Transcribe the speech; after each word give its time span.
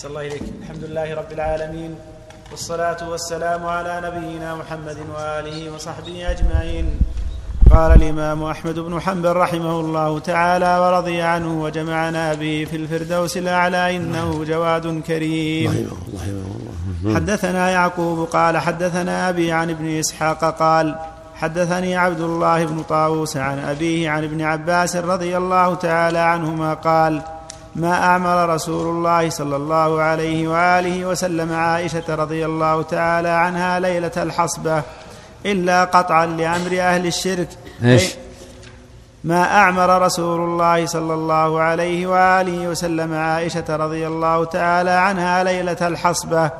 صلى 0.00 0.10
الله 0.10 0.26
إليك 0.26 0.42
الحمد 0.62 0.84
لله 0.84 1.14
رب 1.14 1.32
العالمين 1.32 1.94
والصلاة 2.50 3.10
والسلام 3.10 3.66
على 3.66 4.00
نبينا 4.04 4.54
محمد 4.54 4.96
وآله 5.14 5.74
وصحبه 5.74 6.30
أجمعين. 6.30 7.00
قال 7.70 7.92
الإمام 7.92 8.42
أحمد 8.42 8.78
بن 8.78 9.00
حنبل 9.00 9.36
رحمه 9.36 9.80
الله 9.80 10.18
تعالى 10.18 10.78
ورضي 10.78 11.22
عنه 11.22 11.62
وجمعنا 11.62 12.34
به 12.34 12.66
في 12.70 12.76
الفردوس 12.76 13.36
الأعلى 13.36 13.96
إنه 13.96 14.44
جواد 14.44 15.02
كريم. 15.02 15.70
رحمه 15.70 15.80
الله 15.80 16.22
رحمه 16.24 17.04
الله. 17.04 17.14
حدثنا 17.14 17.70
يعقوب 17.70 18.28
قال 18.28 18.58
حدثنا 18.58 19.28
أبي 19.28 19.52
عن 19.52 19.70
ابن 19.70 19.98
إسحاق 19.98 20.58
قال 20.58 20.94
حدثني 21.34 21.96
عبد 21.96 22.20
الله 22.20 22.64
بن 22.64 22.82
طاووس 22.82 23.36
عن 23.36 23.58
أبيه 23.58 24.10
عن 24.10 24.24
ابن 24.24 24.42
عباس 24.42 24.96
رضي 24.96 25.36
الله 25.36 25.74
تعالى 25.74 26.18
عنهما 26.18 26.74
قال 26.74 27.22
ما 27.74 28.04
أعمر 28.04 28.48
رسول 28.54 28.96
الله 28.96 29.30
صلى 29.30 29.56
الله 29.56 30.02
عليه 30.02 30.48
وآله 30.48 31.06
وسلم 31.06 31.52
عائشة 31.52 32.02
رضي 32.08 32.46
الله 32.46 32.82
تعالى 32.82 33.28
عنها 33.28 33.80
ليلة 33.80 34.12
الحصبة 34.16 34.82
إلا 35.46 35.84
قطعا 35.84 36.26
لأمر 36.26 36.80
أهل 36.80 37.06
الشرك. 37.06 37.48
إيش؟ 37.84 38.14
ما 39.24 39.42
أعمر 39.42 40.02
رسول 40.02 40.40
الله 40.40 40.86
صلى 40.86 41.14
الله 41.14 41.60
عليه 41.60 42.06
وآله 42.06 42.68
وسلم 42.68 43.14
عائشة 43.14 43.76
رضي 43.76 44.06
الله 44.06 44.44
تعالى 44.44 44.90
عنها 44.90 45.44
ليلة 45.44 45.76
الحصبة 45.82 46.50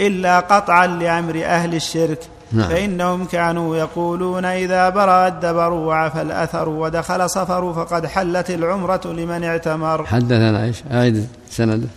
إلا 0.00 0.40
قطعا 0.40 0.86
لأمر 0.86 1.42
أهل 1.44 1.74
الشرك. 1.74 2.18
نعم. 2.54 2.68
فإنهم 2.68 3.24
كانوا 3.24 3.76
يقولون 3.76 4.44
إذا 4.44 4.88
برأ 4.88 5.28
الدبر 5.28 5.72
وعفى 5.72 6.22
الأثر 6.22 6.68
ودخل 6.68 7.30
صفر 7.30 7.72
فقد 7.72 8.06
حلت 8.06 8.50
العمرة 8.50 9.00
لمن 9.04 9.44
اعتمر. 9.44 10.06
حدثنا 10.06 10.64
إيش؟ 10.64 10.82
أعيد 10.92 11.28
سنده 11.50 11.88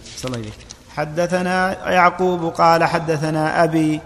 حدثنا 0.95 1.89
يعقوب 1.91 2.45
قال 2.45 2.83
حدثنا 2.83 3.63
أبي 3.63 3.99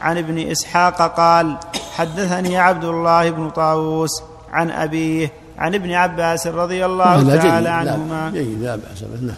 عن 0.00 0.18
ابن 0.18 0.38
إسحاق 0.38 1.16
قال 1.16 1.58
حدثني 1.96 2.58
عبد 2.58 2.84
الله 2.84 3.30
بن 3.30 3.50
طاووس 3.50 4.22
عن 4.52 4.70
أبيه 4.70 5.32
عن 5.58 5.74
ابن 5.74 5.92
عباس 5.92 6.46
رضي 6.46 6.86
الله 6.86 7.36
تعالى 7.36 7.68
عنهما. 7.68 8.30
جيد 8.30 8.62
لا 8.62 8.76
بأس 8.76 9.02
نعم. 9.22 9.36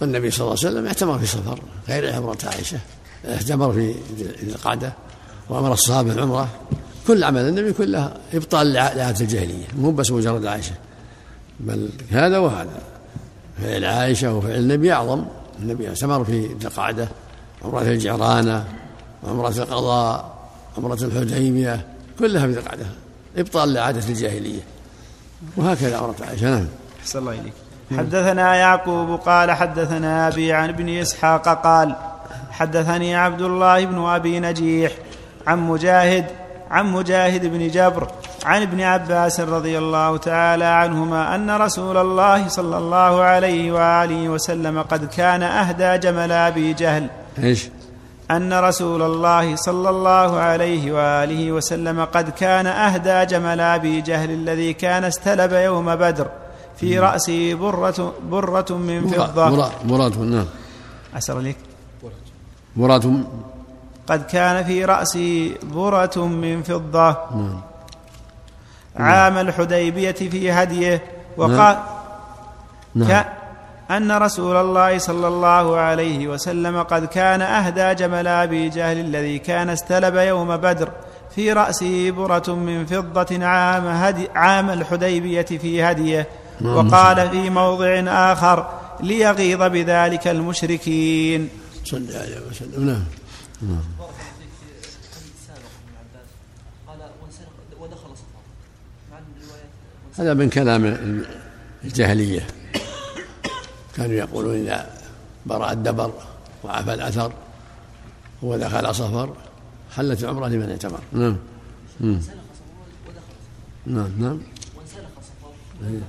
والنبي 0.00 0.30
صلى 0.30 0.40
الله 0.40 0.56
عليه 0.58 0.70
وسلم 0.70 0.86
اعتمر 0.86 1.18
في 1.18 1.26
سفر 1.26 1.58
غير 1.88 2.14
عمرة 2.14 2.38
عائشة. 2.44 2.78
اعتمر 3.28 3.72
في 3.72 3.94
القعدة 4.42 4.92
وأمر 5.48 5.72
الصحابة 5.72 6.12
العمرة 6.12 6.48
كل 7.06 7.24
عمل 7.24 7.48
النبي 7.48 7.72
كله 7.72 8.14
إبطال 8.34 8.72
لعادة 8.72 9.20
الجاهلية 9.20 9.64
مو 9.76 9.90
بس 9.90 10.10
مجرد 10.10 10.46
عائشة 10.46 10.74
بل 11.60 11.90
هذا 12.10 12.38
وهذا. 12.38 12.82
فعل 13.62 13.84
عائشة 13.84 14.34
وفعل 14.34 14.58
النبي 14.58 14.92
أعظم. 14.92 15.24
النبي 15.62 15.88
اعتمر 15.88 16.24
في 16.24 16.46
القعدة 16.64 17.08
عمرة 17.64 17.82
الجعرانة 17.82 18.64
وعمرة 19.22 19.48
القضاء 19.48 20.38
عمرة 20.78 20.98
الحديبية 21.02 21.86
كلها 22.18 22.46
في 22.46 22.58
القعدة. 22.58 22.86
إبطال 23.36 23.72
لعادة 23.72 24.08
الجاهلية. 24.08 24.62
وهكذا 25.56 25.96
عمرة 25.96 26.16
عائشة 26.28 26.50
نعم. 26.50 26.66
أحسن 27.00 27.18
الله 27.18 27.32
إليك. 27.32 27.52
حدثنا 27.98 28.54
يعقوب 28.56 29.20
قال 29.20 29.50
حدثنا 29.50 30.28
أبي 30.28 30.52
عن 30.52 30.68
ابن 30.68 30.88
إسحاق 30.88 31.62
قال 31.62 31.96
حدثني 32.50 33.16
عبد 33.16 33.42
الله 33.42 33.84
بن 33.84 34.04
أبي 34.04 34.40
نجيح 34.40 34.92
عن 35.46 35.58
مجاهد 35.58 36.26
عن 36.70 36.92
مجاهد 36.92 37.46
بن 37.46 37.68
جبر 37.68 38.08
عن 38.44 38.62
ابن 38.62 38.80
عباس 38.80 39.40
رضي 39.40 39.78
الله 39.78 40.16
تعالى 40.16 40.64
عنهما 40.64 41.34
أن 41.34 41.50
رسول 41.50 41.96
الله 41.96 42.48
صلى 42.48 42.78
الله 42.78 43.22
عليه 43.22 43.72
وآله 43.72 44.28
وسلم 44.28 44.82
قد 44.82 45.04
كان 45.04 45.42
أهدى 45.42 45.98
جمل 45.98 46.32
أبي 46.32 46.72
جهل. 46.72 47.06
إيش؟ 47.42 47.68
أن 48.30 48.52
رسول 48.52 49.02
الله 49.02 49.56
صلى 49.56 49.90
الله 49.90 50.38
عليه 50.38 50.92
وآله 50.92 51.52
وسلم 51.52 52.04
قد 52.04 52.30
كان 52.30 52.66
أهدى 52.66 53.26
جمل 53.26 53.60
أبي 53.60 54.00
جهل 54.00 54.30
الذي 54.30 54.72
كان 54.72 55.04
استلب 55.04 55.52
يوم 55.52 55.96
بدر 55.96 56.26
في 56.76 56.98
راسه 56.98 57.54
برة 57.54 58.14
برة 58.30 58.66
من 58.70 59.08
فضة. 59.08 59.70
مراد 59.84 60.18
نعم. 60.18 60.46
أسر 61.16 61.36
عليك. 61.36 61.69
مراد 62.76 63.24
قد 64.08 64.26
كان 64.26 64.64
في 64.64 64.84
رأسي 64.84 65.54
برة 65.62 66.26
من 66.26 66.62
فضة 66.62 67.16
نعم. 67.34 67.60
عام 68.96 69.38
الحديبية 69.38 70.12
في 70.12 70.52
هديه 70.52 71.02
وقال 71.36 71.78
نعم. 72.94 73.08
نعم. 73.08 73.24
أن 73.90 74.12
رسول 74.12 74.56
الله 74.56 74.98
صلى 74.98 75.28
الله 75.28 75.76
عليه 75.76 76.28
وسلم 76.28 76.82
قد 76.82 77.04
كان 77.04 77.42
أهدى 77.42 77.94
جمل 77.94 78.26
أبي 78.26 78.68
جهل 78.68 78.98
الذي 78.98 79.38
كان 79.38 79.68
استلب 79.68 80.14
يوم 80.14 80.56
بدر 80.56 80.88
في 81.34 81.52
رأسه 81.52 82.10
برة 82.10 82.54
من 82.54 82.86
فضة 82.86 83.46
عام, 83.46 83.86
هدي 83.86 84.28
عام 84.34 84.70
الحديبية 84.70 85.42
في 85.42 85.82
هديه 85.82 86.26
نعم. 86.60 86.76
وقال 86.76 87.30
في 87.30 87.50
موضع 87.50 88.02
آخر 88.06 88.66
ليغيظ 89.00 89.62
بذلك 89.62 90.28
المشركين 90.28 91.48
صلى 91.90 92.16
عليه 92.16 92.40
وسلم. 92.50 92.86
نعم. 92.86 93.04
نعم. 93.62 93.82
هذا 100.18 100.34
من 100.34 100.50
كلام 100.50 100.84
الجاهلية. 101.84 102.46
كانوا 103.96 104.14
يقولون 104.14 104.54
إذا 104.54 104.90
برأ 105.46 105.72
الدبر 105.72 106.12
وعفى 106.64 106.94
الأثر 106.94 107.32
ودخل 108.42 108.94
صفر 108.94 109.36
حلت 109.96 110.24
العمرة 110.24 110.48
لمن 110.48 110.70
اعتمر 110.70 111.00
نعم. 111.12 111.36
نعم. 113.86 114.12
نعم. 114.18 114.40
إيه. 115.84 116.00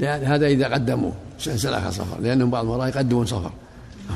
إيه. 0.00 0.34
هذا 0.34 0.46
إذا 0.46 0.74
قدموه 0.74 1.12
سلخ 1.38 1.90
صفر 1.90 2.20
لأنهم 2.20 2.50
بعض 2.50 2.64
المرات 2.64 2.94
يقدمون 2.94 3.26
صفر. 3.26 3.52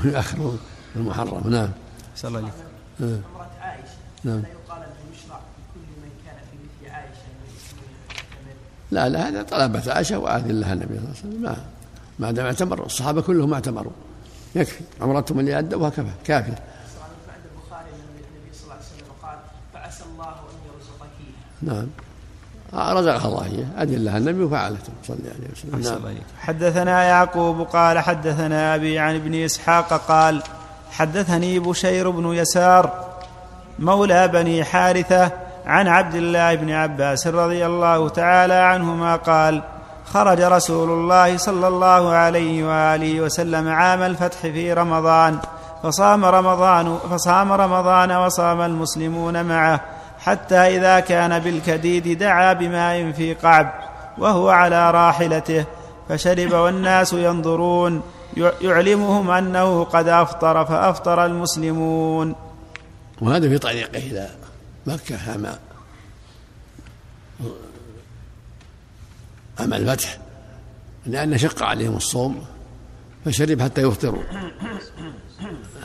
يؤخرون 0.14 0.58
المحرم. 0.96 1.50
نعم. 1.50 1.68
صلى 2.16 2.28
الله 2.28 2.38
عليه 2.40 2.48
وسلم. 2.48 3.22
امرأة 3.34 3.50
عائشة 3.60 3.84
نعم. 4.24 4.40
لا 4.40 4.48
يقال 4.48 4.82
أنه 4.82 5.14
يشرع 5.14 5.36
لكل 5.36 5.80
من 6.02 6.10
كان 6.26 6.36
في 6.50 6.56
مثل 6.84 6.92
عائشة 6.94 7.20
لا 8.90 9.08
لا 9.08 9.28
هذا 9.28 9.42
طلبت 9.42 9.88
عائشة 9.88 10.18
وآذن 10.18 10.60
لها 10.60 10.72
النبي 10.72 10.94
صلى 10.94 10.98
الله 10.98 11.08
عليه 11.08 11.18
وسلم. 11.18 11.42
ما 11.42 11.56
ما 12.18 12.30
دام 12.30 12.46
اعتمر 12.46 12.86
الصحابة 12.86 13.20
كلهم 13.22 13.54
اعتمروا. 13.54 13.92
يكفي. 14.54 14.84
عمرتهم 15.00 15.40
اللي 15.40 15.58
أدوها 15.58 15.90
كفى. 15.90 16.10
كافية. 16.24 16.50
عند 16.52 17.44
البخاري 17.52 17.88
النبي 17.90 18.54
صلى 18.54 18.64
الله 18.64 18.74
عليه 18.74 18.84
وسلم 18.84 19.12
قال 19.22 19.38
فعسى 19.74 20.04
الله 20.12 20.28
أن 20.28 20.58
يرزقك 20.66 21.10
نعم. 21.62 21.86
رزقها 22.74 23.28
الله 23.28 23.44
إياه 23.44 23.82
أذن 23.82 24.04
لها 24.04 24.18
النبي 24.18 24.44
وفعلته 24.44 24.92
صلى 25.06 25.16
الله 25.16 25.30
عليه 25.30 25.82
وسلم. 25.82 26.04
نعم. 26.04 26.14
حدثنا 26.40 27.02
يعقوب 27.02 27.60
قال 27.60 27.98
حدثنا 27.98 28.74
أبي 28.74 28.98
عن 28.98 29.14
ابن 29.14 29.34
إسحاق 29.34 29.92
قال 29.92 30.42
حدثني 30.92 31.58
بشير 31.58 32.10
بن 32.10 32.34
يسار 32.34 32.90
مولى 33.78 34.28
بني 34.28 34.64
حارثة 34.64 35.30
عن 35.66 35.88
عبد 35.88 36.14
الله 36.14 36.54
بن 36.54 36.70
عباس 36.70 37.26
رضي 37.26 37.66
الله 37.66 38.08
تعالى 38.08 38.54
عنهما 38.54 39.16
قال 39.16 39.62
خرج 40.04 40.40
رسول 40.40 40.90
الله 40.90 41.36
صلى 41.36 41.68
الله 41.68 42.10
عليه 42.10 42.64
وآله 42.64 43.20
وسلم 43.20 43.68
عام 43.68 44.02
الفتح 44.02 44.38
في 44.38 44.72
رمضان 44.72 45.38
فصام 45.82 46.24
رمضان 46.24 46.98
فصام 47.10 47.52
رمضان 47.52 48.12
وصام 48.12 48.60
المسلمون 48.60 49.44
معه. 49.44 49.80
حتى 50.20 50.56
إذا 50.56 51.00
كان 51.00 51.38
بالكديد 51.38 52.18
دعا 52.18 52.52
بماء 52.52 53.12
في 53.12 53.34
قعب 53.34 53.72
وهو 54.18 54.48
على 54.48 54.90
راحلته 54.90 55.64
فشرب 56.08 56.52
والناس 56.52 57.12
ينظرون 57.12 58.02
يعلمهم 58.60 59.30
أنه 59.30 59.84
قد 59.84 60.08
أفطر 60.08 60.64
فأفطر 60.64 61.26
المسلمون. 61.26 62.34
وهذا 63.20 63.48
في 63.48 63.58
طريقه 63.58 63.98
إلى 63.98 64.28
مكة 64.86 65.30
عام 65.30 65.46
عام 69.60 69.74
الفتح 69.74 70.18
لأن 71.06 71.38
شق 71.38 71.62
عليهم 71.62 71.96
الصوم 71.96 72.44
فشرب 73.24 73.62
حتى 73.62 73.82
يفطروا. 73.82 74.22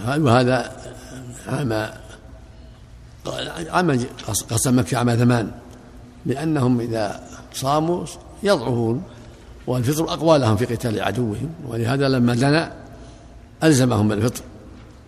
وهذا 0.08 0.82
عام 1.48 1.90
عام 3.70 4.06
قسم 4.50 4.80
مكة 4.80 4.98
عام 4.98 5.16
ثمان. 5.16 5.52
لأنهم 6.26 6.80
إذا 6.80 7.24
صاموا 7.54 8.06
يضعفون 8.44 9.04
والفطر 9.68 10.14
أقوى 10.14 10.38
لهم 10.38 10.58
في 10.58 10.66
قتال 10.66 11.02
عدوهم 11.02 11.50
ولهذا 11.68 12.10
لما 12.10 12.36
دنا 12.36 12.74
ألزمهم 13.64 14.08
بالفطر 14.08 14.42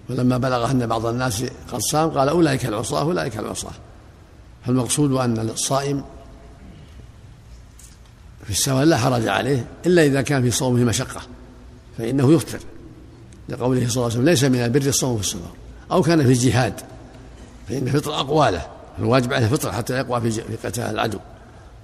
ولما 0.09 0.37
بلغ 0.37 0.71
أن 0.71 0.87
بعض 0.87 1.05
الناس 1.05 1.43
قد 1.71 1.79
صام 1.79 2.09
قال 2.09 2.29
أولئك 2.29 2.65
العصاة 2.65 3.01
أولئك 3.01 3.37
العصاة. 3.37 3.71
فالمقصود 4.65 5.11
أن 5.11 5.39
الصائم 5.39 6.03
في 8.43 8.49
السواء 8.49 8.85
لا 8.85 8.97
حرج 8.97 9.27
عليه 9.27 9.67
إلا 9.85 10.05
إذا 10.05 10.21
كان 10.21 10.41
في 10.41 10.51
صومه 10.51 10.83
مشقة 10.83 11.21
فإنه 11.97 12.33
يفطر. 12.33 12.59
لقوله 13.49 13.79
صلى 13.79 13.95
الله 13.95 14.03
عليه 14.03 14.13
وسلم 14.13 14.25
ليس 14.25 14.43
من 14.43 14.59
البر 14.59 14.87
الصوم 14.87 15.17
في 15.17 15.23
السفر 15.23 15.51
أو 15.91 16.01
كان 16.01 16.23
في 16.23 16.29
الجهاد. 16.29 16.73
فإن 17.67 17.87
الفطر 17.87 18.13
أقواله. 18.13 18.67
الواجب 18.99 19.33
عليه 19.33 19.45
الفطر 19.45 19.71
حتى 19.71 19.93
يقوى 19.93 20.31
في 20.31 20.41
قتال 20.67 20.83
العدو. 20.83 21.19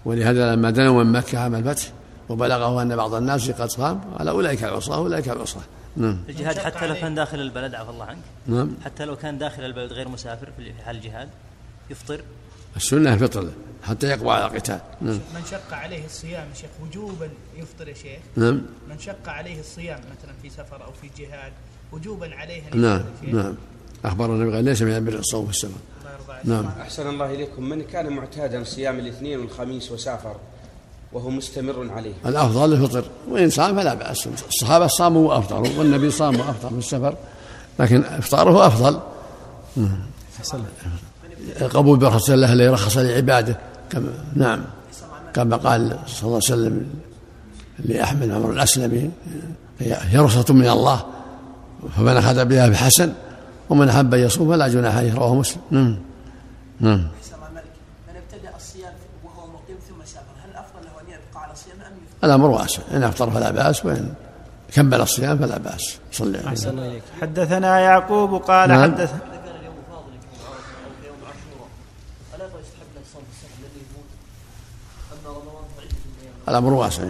ولهذا 0.05 0.55
لما 0.55 0.71
دنوا 0.71 1.03
من 1.03 1.11
مكة 1.11 1.39
عام 1.39 1.55
الفتح 1.55 1.83
وبلغه 2.29 2.81
أن 2.81 2.95
بعض 2.95 3.13
الناس 3.13 3.51
قد 3.51 3.69
صام 3.69 4.01
قال 4.17 4.27
أولئك 4.27 4.63
العصاة 4.63 4.95
أولئك 4.95 5.29
العصاة. 5.29 5.61
نعم. 5.97 6.17
الجهاد 6.29 6.57
حتى 6.57 6.87
لو 6.87 6.95
كان 6.95 7.15
داخل 7.15 7.39
البلد 7.39 7.75
عفى 7.75 7.89
الله 7.89 8.05
عنك. 8.05 8.23
نعم. 8.47 8.71
حتى 8.85 9.05
لو 9.05 9.15
كان 9.15 9.37
داخل 9.37 9.63
البلد 9.63 9.93
غير 9.93 10.07
مسافر 10.07 10.49
في 10.57 10.73
حال 10.85 10.95
الجهاد 10.95 11.29
يفطر. 11.89 12.21
السنة 12.75 13.13
الفطر 13.13 13.49
حتى 13.83 14.07
يقوى 14.07 14.31
على 14.31 14.45
القتال. 14.45 14.79
نعم. 15.01 15.19
من 15.35 15.41
شق 15.51 15.73
عليه 15.73 16.05
الصيام 16.05 16.47
شيخ 16.55 16.69
وجوبا 16.83 17.29
يفطر 17.57 17.87
يا 17.87 17.93
شيخ. 17.93 18.19
نعم. 18.35 18.61
من 18.89 18.99
شق 18.99 19.29
عليه 19.29 19.59
الصيام 19.59 19.99
مثلا 19.99 20.33
في 20.41 20.49
سفر 20.49 20.85
أو 20.85 20.91
في 21.01 21.09
جهاد 21.23 21.51
وجوبا 21.91 22.35
عليه 22.35 22.61
أن 22.73 22.81
نعم 22.81 23.03
نعم. 23.23 23.55
أخبر 24.05 24.25
النبي 24.25 24.55
قال 24.55 24.65
ليس 24.65 24.81
من 24.81 24.95
البر 24.95 25.13
الصوم 25.13 25.45
في 25.45 25.51
السفر 25.51 25.71
نعم. 26.43 26.65
أحسن 26.81 27.09
الله 27.09 27.33
إليكم. 27.33 27.69
من 27.69 27.81
كان 27.81 28.09
معتادا 28.09 28.63
صيام 28.63 28.99
الاثنين 28.99 29.39
والخميس 29.39 29.91
وسافر 29.91 30.35
وهو 31.13 31.29
مستمر 31.29 31.91
عليه؟ 31.91 32.13
الأفضل 32.25 32.73
الفطر. 32.73 33.03
وإن 33.29 33.49
صام 33.49 33.75
فلا 33.75 33.93
بأس. 33.93 34.27
الصحابة 34.47 34.87
صاموا 34.87 35.29
وأفطروا 35.29 35.67
والنبي 35.77 36.11
صام 36.11 36.39
وأفطر 36.39 36.69
في 36.69 36.77
السفر 36.77 37.15
لكن 37.79 38.03
إفطاره 38.03 38.67
أفضل. 38.67 38.99
قبول 41.73 41.97
برخصة 41.97 42.33
الله 42.33 42.53
الذي 42.53 42.67
رخص 42.67 42.97
لعباده. 42.97 43.59
كما 43.89 44.13
نعم. 44.35 44.63
كما 45.33 45.57
قال 45.57 45.99
صلى 46.07 46.23
الله 46.23 46.41
عليه 46.49 46.53
وسلم 46.53 46.89
لأحمد 47.79 48.31
عمر 48.31 48.51
الأسلمي 48.51 49.11
هي 49.79 50.17
رخصة 50.19 50.53
من 50.53 50.69
الله 50.69 51.05
فمن 51.97 52.17
أخذ 52.17 52.45
بها 52.45 52.67
بحسن 52.67 53.13
ومن 53.69 53.89
أحب 53.89 54.13
أن 54.13 54.19
يصوم 54.19 54.51
فلا 54.51 54.67
جناح 54.67 54.95
عليه 54.95 55.13
رواه 55.13 55.35
مسلم. 55.35 55.61
نعم. 55.71 55.97
نعم. 56.79 56.97
من 56.97 58.15
ابتدأ 58.15 58.55
الصيام 58.55 58.93
وهو 59.23 59.47
مقيم 59.47 59.77
ثم 59.89 60.05
سافر 60.05 60.25
هل 60.45 60.51
الأفضل 60.51 60.85
له 60.85 61.01
أن 61.01 61.07
يبقى 61.07 61.43
على 61.43 61.53
الصيام 61.53 61.77
أم 61.77 61.93
يفطر؟ 62.03 62.27
الأمر 62.27 62.49
واسع 62.49 62.81
إن 62.93 63.03
أفطر 63.03 63.31
فلا 63.31 63.51
بأس 63.51 63.85
وإن 63.85 64.13
كمل 64.73 65.01
الصيام 65.01 65.37
فلا 65.37 65.57
بأس. 65.57 65.97
صلى 66.11 66.47
أحسن 66.47 66.79
إليك. 66.79 67.03
حدثنا 67.21 67.79
يعقوب 67.79 68.41
قال 68.41 68.69
نعم. 68.69 68.81
حدث 68.81 69.13
الأمر 76.49 76.73
واسع. 76.73 77.03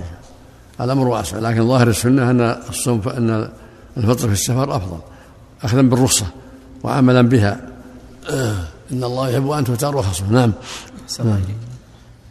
الأمر 0.82 1.08
واسع. 1.08 1.40
لكن 1.40 1.68
ظاهر 1.68 1.88
السنة 1.88 2.32
أن 2.32 2.42
الصوم 2.70 3.02
أن 3.10 3.50
الفطر 3.98 4.28
في 4.28 4.34
السفر 4.34 4.76
أفضل. 4.76 5.00
أخذا 5.64 5.82
بالرخصة. 5.82 6.26
وعملا 6.84 7.22
بها. 7.22 7.60
إن 8.92 9.04
الله 9.04 9.30
يحب 9.30 9.50
أن 9.50 9.64
تؤتى 9.64 9.86
رخصه 9.86 10.26
نعم. 10.30 10.54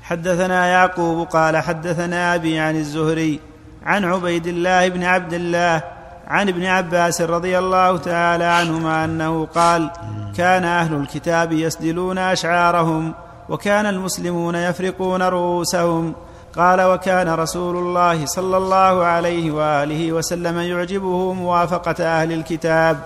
حدثنا 0.02 0.66
يعقوب 0.66 1.26
قال 1.26 1.56
حدثنا 1.56 2.34
أبي 2.34 2.58
عن 2.58 2.76
الزهري 2.76 3.40
عن 3.84 4.04
عبيد 4.04 4.46
الله 4.46 4.88
بن 4.88 5.02
عبد 5.04 5.32
الله 5.32 5.82
عن 6.26 6.48
ابن 6.48 6.64
عباس 6.64 7.20
رضي 7.20 7.58
الله 7.58 7.96
تعالى 7.96 8.44
عنهما 8.44 9.04
أنه 9.04 9.46
قال 9.46 9.90
كان 10.36 10.64
أهل 10.64 10.94
الكتاب 10.94 11.52
يسدلون 11.52 12.18
أشعارهم 12.18 13.14
وكان 13.48 13.86
المسلمون 13.86 14.54
يفرقون 14.54 15.22
رؤوسهم. 15.22 16.14
قال 16.56 16.82
وكان 16.82 17.28
رسول 17.28 17.76
الله 17.76 18.26
صلى 18.26 18.56
الله 18.56 19.04
عليه 19.04 19.50
وآله 19.50 20.12
وسلم 20.12 20.58
يعجبه 20.58 21.32
موافقة 21.32 22.04
أهل 22.04 22.32
الكتاب. 22.32 22.96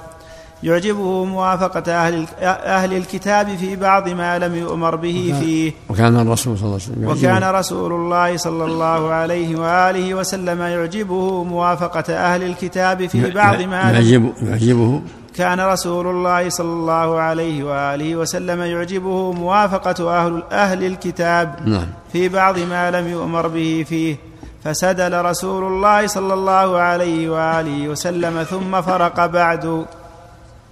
يعجبه 0.62 1.25
موافقة 1.25 1.93
أهل, 1.93 2.26
أهل 2.43 2.93
الكتاب 2.93 3.56
في 3.56 3.76
بعض 3.76 4.08
ما 4.08 4.38
لم 4.38 4.55
يؤمر 4.55 4.97
به 4.97 5.35
فيه. 5.41 5.73
وكان 5.88 6.20
الرسول 6.20 6.58
صلى 6.58 6.67
الله 6.67 6.81
عليه 6.87 6.93
وسلم 6.93 7.08
وكان 7.08 7.55
رسول 7.55 7.93
الله 7.93 8.37
صلى 8.37 8.64
الله 8.64 9.12
عليه 9.12 9.56
وآله 9.56 10.14
وسلم 10.14 10.62
يعجبه 10.62 11.44
موافقة 11.44 12.14
أهل 12.14 12.43
الكتاب 12.43 13.06
في 13.06 13.31
بعض 13.31 13.61
ما 13.61 13.93
يعجب 13.93 14.32
يعجبه. 14.43 15.00
كان 15.37 15.61
رسول 15.61 16.06
الله 16.06 16.49
صلى 16.49 16.73
الله 16.73 17.20
عليه 17.20 17.64
وآله 17.64 18.17
وسلم 18.17 18.62
يعجبه 18.62 19.32
موافقة 19.32 20.25
أهل, 20.25 20.43
أهل 20.52 20.85
الكتاب 20.85 21.69
نعم. 21.69 21.87
في 22.12 22.29
بعض 22.29 22.59
ما 22.59 22.91
لم 22.91 23.09
يؤمر 23.09 23.49
به 23.49 23.85
فيه. 23.88 24.17
فسدل 24.64 25.25
رسول 25.25 25.64
الله 25.64 26.06
صلى 26.06 26.35
الله 26.35 26.79
عليه 26.79 27.29
وآله 27.29 27.88
وسلم 27.88 28.43
ثم 28.43 28.82
فرق 28.82 29.26
بعد. 29.26 29.87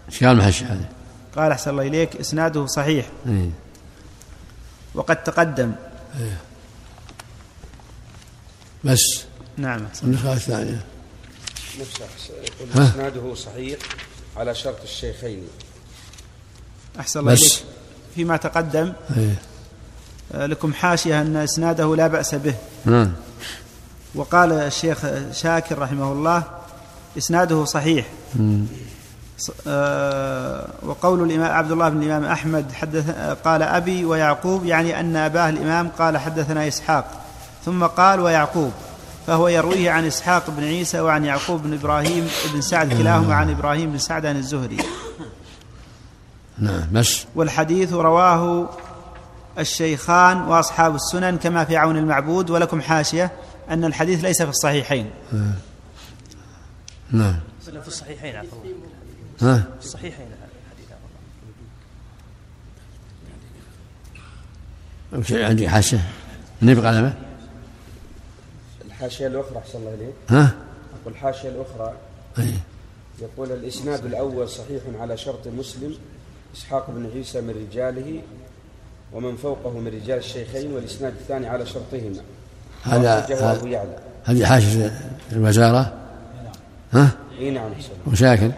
إيش 0.09 0.25
قال 0.25 0.37
محش 0.37 0.63
هذا؟ 0.63 0.89
قال 1.37 1.53
أحسن 1.53 1.71
الله 1.71 1.83
إليك 1.83 2.17
إسناده 2.17 2.67
صحيح. 2.67 3.07
إيه؟ 3.27 3.51
وقد 4.95 5.23
تقدم. 5.23 5.73
إيه؟ 6.21 6.39
بس. 8.85 9.25
نعم 9.57 9.87
النسخة 10.03 10.33
الثانية. 10.33 10.85
نفسه 11.81 12.05
يقول 12.61 12.87
إسناده 12.89 13.35
صحيح 13.35 13.79
على 14.37 14.55
شرط 14.55 14.83
الشيخين. 14.83 15.49
أحسن 17.01 17.21
الله 17.21 17.33
إليك. 17.33 17.53
فيما 18.15 18.37
تقدم. 18.37 18.93
إيه؟ 19.17 19.35
آه، 20.33 20.47
لكم 20.47 20.75
حاشية 20.75 21.21
أن 21.21 21.37
إسناده 21.37 21.97
لا 21.97 22.07
بأس 22.07 22.35
به. 22.35 22.55
نعم. 22.85 23.13
وقال 24.15 24.53
الشيخ 24.53 24.99
شاكر 25.33 25.79
رحمه 25.79 26.13
الله 26.13 26.43
إسناده 27.19 27.65
صحيح. 27.65 28.07
مم. 28.35 28.67
آه، 29.67 30.69
وقول 30.83 31.23
الإمام 31.23 31.53
عبد 31.53 31.73
الله 31.73 31.89
بن 31.89 32.03
الإمام 32.03 32.25
أحمد 32.25 32.73
حدث 32.73 33.11
قال 33.45 33.63
أبي 33.63 34.05
ويعقوب 34.05 34.65
يعني 34.65 35.01
أن 35.01 35.17
أباه 35.17 35.49
الإمام 35.49 35.89
قال 35.89 36.19
حدثنا 36.19 36.69
إسحاق 36.69 37.25
ثم 37.65 37.85
قال 37.85 38.21
ويعقوب 38.21 38.73
فهو 39.27 39.49
يرويه 39.49 39.91
عن 39.91 40.05
إسحاق 40.05 40.51
بن 40.51 40.65
عيسى 40.65 41.01
وعن 41.01 41.25
يعقوب 41.25 41.63
بن 41.63 41.73
إبراهيم 41.73 42.29
بن 42.55 42.61
سعد 42.61 42.95
كلاهما 42.99 43.35
عن 43.35 43.51
إبراهيم 43.51 43.93
بن 43.93 43.99
سعد 43.99 44.27
عن 44.27 44.37
الزهري. 44.37 44.77
نعم 46.59 46.83
بس 46.93 47.27
والحديث 47.35 47.93
رواه 47.93 48.69
الشيخان 49.59 50.43
وأصحاب 50.43 50.95
السنن 50.95 51.37
كما 51.39 51.65
في 51.65 51.77
عون 51.77 51.97
المعبود 51.97 52.51
ولكم 52.51 52.81
حاشية 52.81 53.33
أن 53.71 53.85
الحديث 53.85 54.25
ليس 54.25 54.43
في 54.43 54.51
الصحيحين. 54.51 55.11
نعم. 57.11 57.37
في 57.65 57.89
الصحيحين 57.89 58.37
عفوا. 58.37 58.59
ها؟ 59.43 59.65
الصحيحين 59.79 60.27
الحديث. 65.13 65.45
عندي 65.45 65.69
حاشية. 65.69 65.99
نبقى 66.63 66.89
على 66.89 67.13
الحاشية 68.85 69.27
الأخرى 69.27 69.59
أحسن 69.59 69.79
الله 69.79 69.95
إليك. 69.95 70.15
ها؟ 70.29 70.55
أقول 71.03 71.15
الحاشية 71.15 71.49
الأخرى. 71.49 71.95
أي. 72.39 72.55
يقول 73.23 73.53
الإسناد 73.53 74.05
الأول 74.05 74.49
صحيح 74.49 74.83
على 75.01 75.17
شرط 75.17 75.49
مسلم 75.49 75.95
إسحاق 76.57 76.91
بن 76.91 77.11
عيسى 77.15 77.41
من 77.41 77.67
رجاله 77.71 78.23
ومن 79.13 79.37
فوقه 79.37 79.71
من 79.71 79.87
رجال 79.87 80.19
الشيخين 80.19 80.73
والإسناد 80.73 81.13
الثاني 81.21 81.47
على 81.47 81.67
شرطهما. 81.67 82.21
هذا 82.83 83.27
هذه 84.25 84.47
حاشية 84.47 85.01
الوزارة؟ 85.33 85.93
ها؟ 86.93 87.11
إي 87.39 87.51
نعم 87.51 87.71
وشاكر 88.07 88.53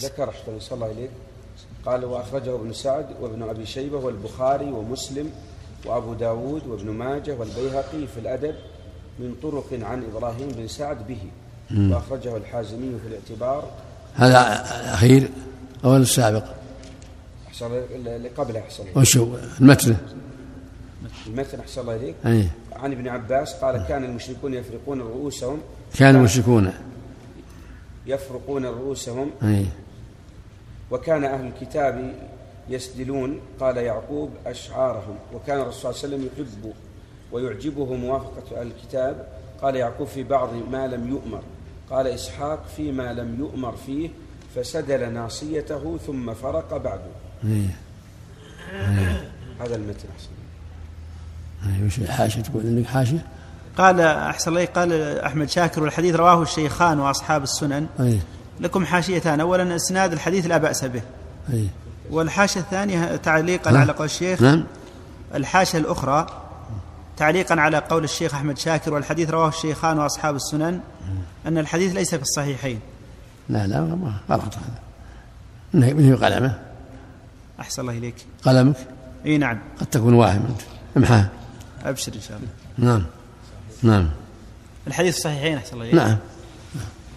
ذكر 0.00 0.28
احسن 0.28 0.60
صلى 0.60 0.74
الله 0.74 0.86
عليك 0.86 1.10
قال 1.86 2.04
وأخرجه 2.04 2.54
ابن 2.54 2.72
سعد 2.72 3.06
وابن 3.20 3.42
أبي 3.42 3.66
شيبة 3.66 3.98
والبخاري 3.98 4.70
ومسلم 4.70 5.30
وأبو 5.86 6.14
داود 6.14 6.66
وابن 6.66 6.90
ماجه 6.90 7.34
والبيهقي 7.34 8.06
في 8.14 8.20
الأدب 8.20 8.54
من 9.18 9.34
طرق 9.42 9.66
عن 9.72 10.04
إبراهيم 10.04 10.48
بن 10.48 10.68
سعد 10.68 11.06
به. 11.08 11.18
وأخرجه 11.76 12.36
الحازمي 12.36 12.98
في 13.02 13.08
الاعتبار. 13.08 13.70
هذا 14.14 14.40
الأخير 14.80 15.28
أو 15.84 15.96
السابق؟ 15.96 16.44
أحسن 17.48 17.66
اللي 17.94 18.28
قبله 18.28 18.60
أحسن 18.60 18.84
وشو؟ 18.96 19.28
المتن. 19.60 19.96
المتن 21.26 21.60
أحسن 21.60 21.80
الله 21.80 21.96
إليك. 21.96 22.14
عن 22.72 22.92
ابن 22.92 23.08
عباس 23.08 23.54
قال 23.54 23.86
كان 23.88 24.04
المشركون 24.04 24.54
يفرقون 24.54 25.00
رؤوسهم. 25.00 25.60
كان 25.98 26.16
المشركون. 26.16 26.72
يفرقون 28.06 28.66
رؤوسهم. 28.66 29.30
أي. 29.42 29.66
وكان 30.90 31.24
أهل 31.24 31.46
الكتاب 31.46 32.14
يسدلون 32.68 33.40
قال 33.60 33.76
يعقوب 33.76 34.30
أشعارهم. 34.46 35.16
وكان 35.34 35.60
الرسول 35.60 35.80
صلى 35.80 35.90
الله 35.90 36.16
عليه 36.16 36.26
وسلم 36.26 36.30
يحب 36.46 36.72
ويعجبه 37.32 37.94
موافقة 37.94 38.60
أهل 38.60 38.66
الكتاب. 38.66 39.28
قال 39.62 39.76
يعقوب 39.76 40.06
في 40.06 40.22
بعض 40.22 40.48
ما 40.70 40.86
لم 40.86 41.10
يؤمر. 41.10 41.42
قال 41.90 42.06
إسحاق 42.06 42.66
فيما 42.76 43.12
لم 43.12 43.40
يؤمر 43.40 43.76
فيه 43.86 44.10
فسدل 44.54 45.12
ناصيته 45.12 45.98
ثم 46.06 46.34
فرق 46.34 46.76
بعده. 46.76 47.10
أي. 47.44 47.68
هذا 49.60 49.76
المتن 49.76 50.08
أحسن. 50.16 50.36
وش 51.86 51.98
الحاشية 51.98 52.40
تقول 52.42 52.66
عندك 52.66 52.86
حاشية؟ 52.86 53.26
قال 53.78 54.00
أحسن 54.00 54.50
الله 54.50 54.64
قال 54.64 55.18
أحمد 55.18 55.48
شاكر 55.48 55.82
والحديث 55.82 56.14
رواه 56.14 56.42
الشيخان 56.42 57.00
وأصحاب 57.00 57.42
السنن. 57.42 57.86
أي 58.00 58.18
لكم 58.60 58.86
حاشيتان 58.86 59.40
أولا 59.40 59.76
إسناد 59.76 60.12
الحديث 60.12 60.46
لا 60.46 60.56
بأس 60.56 60.84
به. 60.84 61.02
أي. 61.52 61.68
والحاشية 62.10 62.60
الثانية 62.60 63.16
تعليقا 63.16 63.70
نعم. 63.70 63.80
على 63.80 63.92
قول 63.92 64.04
الشيخ. 64.04 64.42
نعم. 64.42 64.64
الحاشية 65.34 65.78
الأخرى 65.78 66.26
تعليقا 67.16 67.60
على 67.60 67.78
قول 67.78 68.04
الشيخ 68.04 68.34
أحمد 68.34 68.58
شاكر 68.58 68.94
والحديث 68.94 69.30
رواه 69.30 69.48
الشيخان 69.48 69.98
وأصحاب 69.98 70.36
السنن 70.36 70.80
أن 71.46 71.58
الحديث 71.58 71.92
ليس 71.94 72.14
في 72.14 72.22
الصحيحين. 72.22 72.80
لا 73.48 73.66
لا 73.66 73.80
ما 73.80 74.12
غلط 74.30 74.42
هذا 74.54 74.80
من 75.74 75.82
هي- 76.04 76.14
قلمه 76.14 76.58
أحسن 77.60 77.82
الله 77.82 77.92
إليك. 77.98 78.14
قلمك 78.44 78.76
إي 79.26 79.38
نعم. 79.38 79.58
قد 79.80 79.86
تكون 79.86 80.14
واهم 80.14 80.46
أنت. 80.48 80.60
امحاه 80.96 81.28
أبشر 81.84 82.12
إن 82.14 82.20
شاء 82.20 82.38
الله. 82.38 82.48
نعم. 82.92 83.02
نعم. 83.82 84.10
الحديث 84.86 85.12
في 85.12 85.18
الصحيحين 85.18 85.56
أحسن 85.56 85.72
الله 85.74 85.84
إليك. 85.84 85.94
نعم 85.94 86.16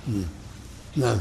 نعم. 0.08 0.24
نعم. 1.00 1.20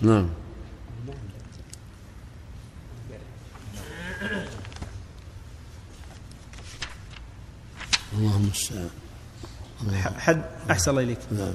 نعم. 0.00 0.28
اللهم 8.18 8.44
المستعان 8.44 8.88
حد 10.18 10.42
أحسن 10.70 10.90
الله 10.90 11.02
إليك. 11.02 11.18
نعم. 11.32 11.54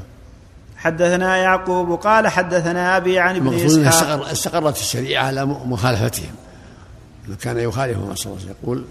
حدثنا 0.78 1.38
يعقوب 1.38 2.00
قال 2.00 2.28
حدثنا 2.28 2.98
أبي 2.98 3.20
عن 3.20 3.36
ابن 3.36 3.54
استقر 3.54 4.32
استقرت 4.32 4.78
الشريعه 4.78 5.26
على 5.26 5.46
مخالفتهم. 5.46 6.36
كان 7.42 7.58
يخالفهم 7.58 8.16
صلى 8.16 8.26
الله 8.26 8.42
عليه 8.42 8.46
وسلم. 8.46 8.56
يقول 8.64 8.86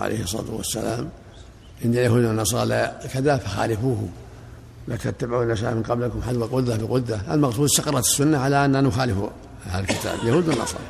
عليه 0.00 0.22
الصلاة 0.22 0.50
والسلام 0.50 1.10
إن 1.84 1.90
اليهود 1.90 2.24
والنصارى 2.24 3.00
كذا 3.12 3.36
فخالفوهم. 3.36 4.12
لا 4.88 4.96
تتبعوا 4.96 5.42
النساء 5.42 5.74
من 5.74 5.82
قبلكم 5.82 6.22
حذو 6.22 6.44
قده 6.44 6.76
بقده 6.76 7.34
المقصود 7.34 7.64
استقرت 7.64 8.04
السنة 8.04 8.38
على 8.38 8.64
أن 8.64 8.84
نخالف 8.84 9.18
أهل 9.66 9.80
الكتاب 9.80 10.18
اليهود 10.22 10.48
والنصارى. 10.48 10.84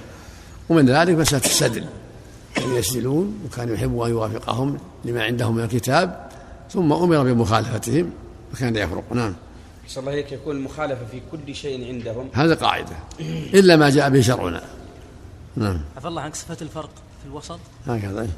ومن 0.68 0.90
ذلك 0.90 1.14
مساله 1.18 1.44
السدل. 1.44 1.84
كانوا 2.54 2.78
يسدلون 2.78 3.38
وكانوا 3.46 3.74
يحبوا 3.74 4.06
أن 4.06 4.10
يوافقهم 4.10 4.78
لما 5.04 5.22
عندهم 5.22 5.56
من 5.56 5.64
الكتاب 5.64 6.28
ثم 6.70 6.92
أمر 6.92 7.22
بمخالفتهم 7.22 8.10
فكان 8.52 8.76
يفرق. 8.76 9.04
نعم. 9.12 9.34
صلى 9.88 10.00
الله 10.00 10.12
عليك 10.12 10.32
يكون 10.32 10.56
المخالفة 10.56 11.06
في 11.10 11.20
كل 11.32 11.54
شيء 11.54 11.86
عندهم. 11.94 12.28
هذا 12.32 12.54
قاعدة. 12.54 12.96
إلا 13.54 13.76
ما 13.76 13.90
جاء 13.90 14.10
به 14.10 14.20
شرعنا. 14.20 14.62
نعم. 15.56 15.80
عفى 15.96 16.08
الله 16.08 16.22
عنك 16.22 16.34
صفة 16.34 16.56
الفرق 16.62 16.90
في 17.22 17.28
الوسط؟ 17.28 17.58
هكذا. 17.86 18.28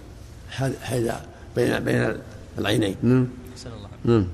حيدا 0.83 1.21
بين 1.57 1.79
بين 1.79 2.17
العينين. 2.59 2.97
نعم. 3.03 3.29
أحسن 3.53 3.71
الله. 3.71 3.89
عنك. 3.89 4.01
نعم. 4.05 4.27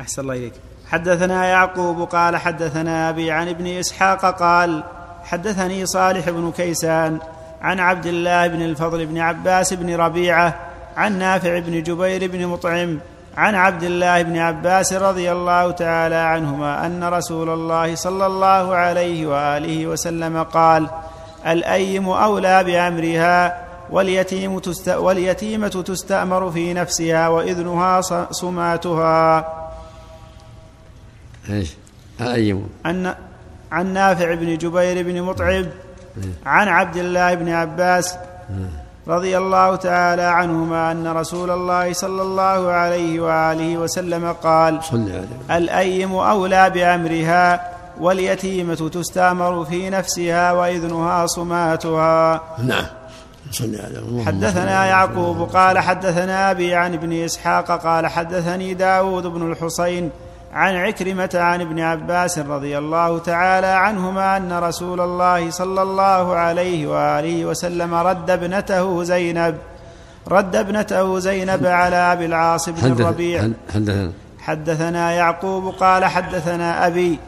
أحسن 0.00 0.22
الله 0.22 0.34
إليك. 0.34 0.52
حدثنا 0.90 1.44
يعقوب 1.46 2.02
قال 2.08 2.36
حدثنا 2.36 3.08
أبي 3.08 3.30
عن 3.30 3.48
ابن 3.48 3.66
إسحاق 3.66 4.24
قال 4.38 4.82
حدثني 5.24 5.86
صالح 5.86 6.30
بن 6.30 6.52
كيسان 6.56 7.18
عن 7.62 7.80
عبد 7.80 8.06
الله 8.06 8.46
بن 8.46 8.62
الفضل 8.62 9.06
بن 9.06 9.18
عباس 9.18 9.72
بن 9.74 9.94
ربيعة 9.96 10.54
عن 10.96 11.18
نافع 11.18 11.58
بن 11.58 11.82
جبير 11.82 12.30
بن 12.30 12.46
مطعم 12.46 12.98
عن 13.36 13.54
عبد 13.54 13.82
الله 13.82 14.22
بن 14.22 14.38
عباس 14.38 14.92
رضي 14.92 15.32
الله 15.32 15.70
تعالى 15.70 16.14
عنهما 16.14 16.86
أن 16.86 17.04
رسول 17.04 17.50
الله 17.50 17.94
صلى 17.94 18.26
الله 18.26 18.74
عليه 18.74 19.26
وآله 19.26 19.86
وسلم 19.86 20.42
قال 20.42 20.86
الأيم 21.46 22.08
أولى 22.08 22.64
بأمرها 22.64 23.60
واليتيم 23.90 24.58
تست 24.58 24.88
واليتيمة 24.88 25.68
تستأمر 25.68 26.50
في 26.50 26.74
نفسها 26.74 27.28
وإذنها 27.28 28.00
ص- 28.00 28.12
سماتها 28.30 29.44
إيش؟ 31.50 31.76
ايم 32.20 32.68
عن 32.84 33.14
عن 33.72 33.92
نافع 33.92 34.34
بن 34.34 34.58
جبير 34.58 35.02
بن 35.02 35.22
مطعم 35.22 35.66
عن 36.46 36.68
عبد 36.68 36.96
الله 36.96 37.34
بن 37.34 37.48
عباس 37.48 38.14
رضي 39.08 39.38
الله 39.38 39.76
تعالى 39.76 40.22
عنهما 40.22 40.92
أن 40.92 41.08
رسول 41.08 41.50
الله 41.50 41.92
صلى 41.92 42.22
الله 42.22 42.70
عليه 42.70 43.20
وآله 43.20 43.76
وسلم 43.76 44.32
قال 44.32 44.80
الأيم 45.50 46.14
أولى 46.14 46.70
بأمرها 46.70 47.70
واليتيمة 48.00 48.88
تستأمر 48.88 49.64
في 49.64 49.90
نفسها 49.90 50.52
وإذنها 50.52 51.26
صماتها. 51.26 52.42
نعم. 52.58 52.86
صلي 53.50 54.22
حدثنا 54.26 54.86
يعقوب 54.86 55.48
قال 55.48 55.78
حدثنا 55.78 56.50
أبي 56.50 56.74
عن 56.74 56.94
ابن 56.94 57.12
إسحاق 57.12 57.82
قال 57.82 58.06
حدثني 58.06 58.74
داود 58.74 59.26
بن 59.26 59.52
الحصين 59.52 60.10
عن 60.52 60.74
عكرمة 60.76 61.30
عن 61.34 61.60
ابن 61.60 61.80
عباس 61.80 62.38
رضي 62.38 62.78
الله 62.78 63.18
تعالى 63.18 63.66
عنهما 63.66 64.36
أن 64.36 64.52
رسول 64.52 65.00
الله 65.00 65.50
صلى 65.50 65.82
الله 65.82 66.34
عليه 66.36 66.86
وآله 66.86 67.44
وسلم 67.44 67.94
رد 67.94 68.30
ابنته 68.30 69.02
زينب 69.02 69.56
رد 70.28 70.56
ابنته 70.56 71.18
زينب 71.18 71.66
على 71.66 71.96
أبي 71.96 72.26
العاص 72.26 72.68
بن 72.68 72.92
الربيع. 73.02 73.42
حد- 73.42 73.52
حدثنا 73.74 74.12
حدثنا 74.40 75.12
يعقوب 75.12 75.74
قال 75.74 76.04
حدثنا 76.04 76.86
أبي 76.86 77.18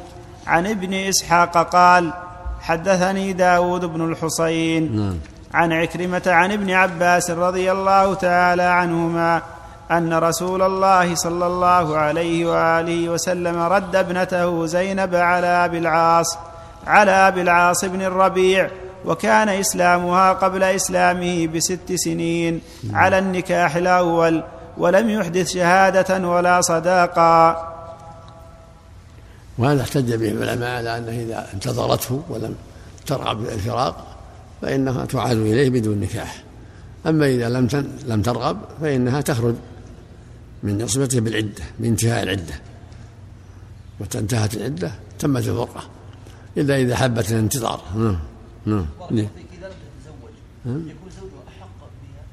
عن 0.47 0.67
ابن 0.67 0.95
إسحاق 0.95 1.59
قال 1.71 2.12
حدثني 2.61 3.33
داود 3.33 3.85
بن 3.85 4.11
الحصين 4.11 4.97
نعم. 4.97 5.17
عن 5.55 5.73
عكرمة 5.73 6.23
عن 6.26 6.52
ابن 6.52 6.71
عباس 6.71 7.31
رضي 7.31 7.73
الله 7.73 8.14
تعالى 8.14 8.62
عنهما 8.62 9.43
أن 9.92 10.14
رسول 10.14 10.62
الله 10.62 11.14
صلى 11.14 11.46
الله 11.46 11.96
عليه 11.96 12.46
وآله 12.46 13.08
وسلم 13.08 13.58
رد 13.58 13.96
ابنته 13.96 14.66
زينب 14.66 15.14
على 15.14 15.46
أبي 15.46 15.78
العاص 15.78 16.38
على 16.87 17.11
أبي 17.11 17.42
العاص 17.42 17.84
بن 17.84 18.02
الربيع 18.02 18.70
وكان 19.04 19.49
إسلامها 19.49 20.32
قبل 20.32 20.62
إسلامه 20.62 21.46
بست 21.46 21.92
سنين 21.94 22.61
على 22.92 23.18
النكاح 23.18 23.76
الأول 23.76 24.42
ولم 24.78 25.11
يحدث 25.11 25.52
شهادة 25.52 26.28
ولا 26.28 26.61
صداقا. 26.61 27.68
وهذا 29.58 29.82
احتج 29.82 30.14
به 30.14 30.28
العلماء 30.28 30.76
على 30.76 30.99
أنه 30.99 31.11
إذا 31.11 31.46
انتظرته 31.54 32.22
ولم 32.28 32.54
ترغب 33.06 33.37
بالفراق 33.37 34.06
فإنها 34.62 35.04
تعاد 35.04 35.37
إليه 35.37 35.70
بدون 35.70 36.00
نكاح. 36.00 36.42
أما 37.06 37.26
إذا 37.26 37.49
لم 37.49 37.68
لم 38.06 38.22
ترغب 38.22 38.56
فإنها 38.80 39.20
تخرج 39.20 39.54
من 40.62 40.83
عصمته 40.83 41.21
بالعدة 41.21 41.64
بانتهاء 41.78 42.23
العدة. 42.23 42.54
متى 44.00 44.19
انتهت 44.19 44.54
العدة 44.54 44.92
تمت 45.19 45.49
الفرقه 45.49 45.85
إلا 46.57 46.76
إذا 46.76 46.97
حبت 46.97 47.31
الانتظار. 47.33 47.83
نعم 47.97 48.19
نعم 48.66 48.87
إذا 49.11 49.19
لم 49.19 49.28
تتزوج. 49.61 50.31
يكون 50.66 51.11
زوجها 51.21 51.42
أحق 51.49 51.69
بها. 51.81 52.25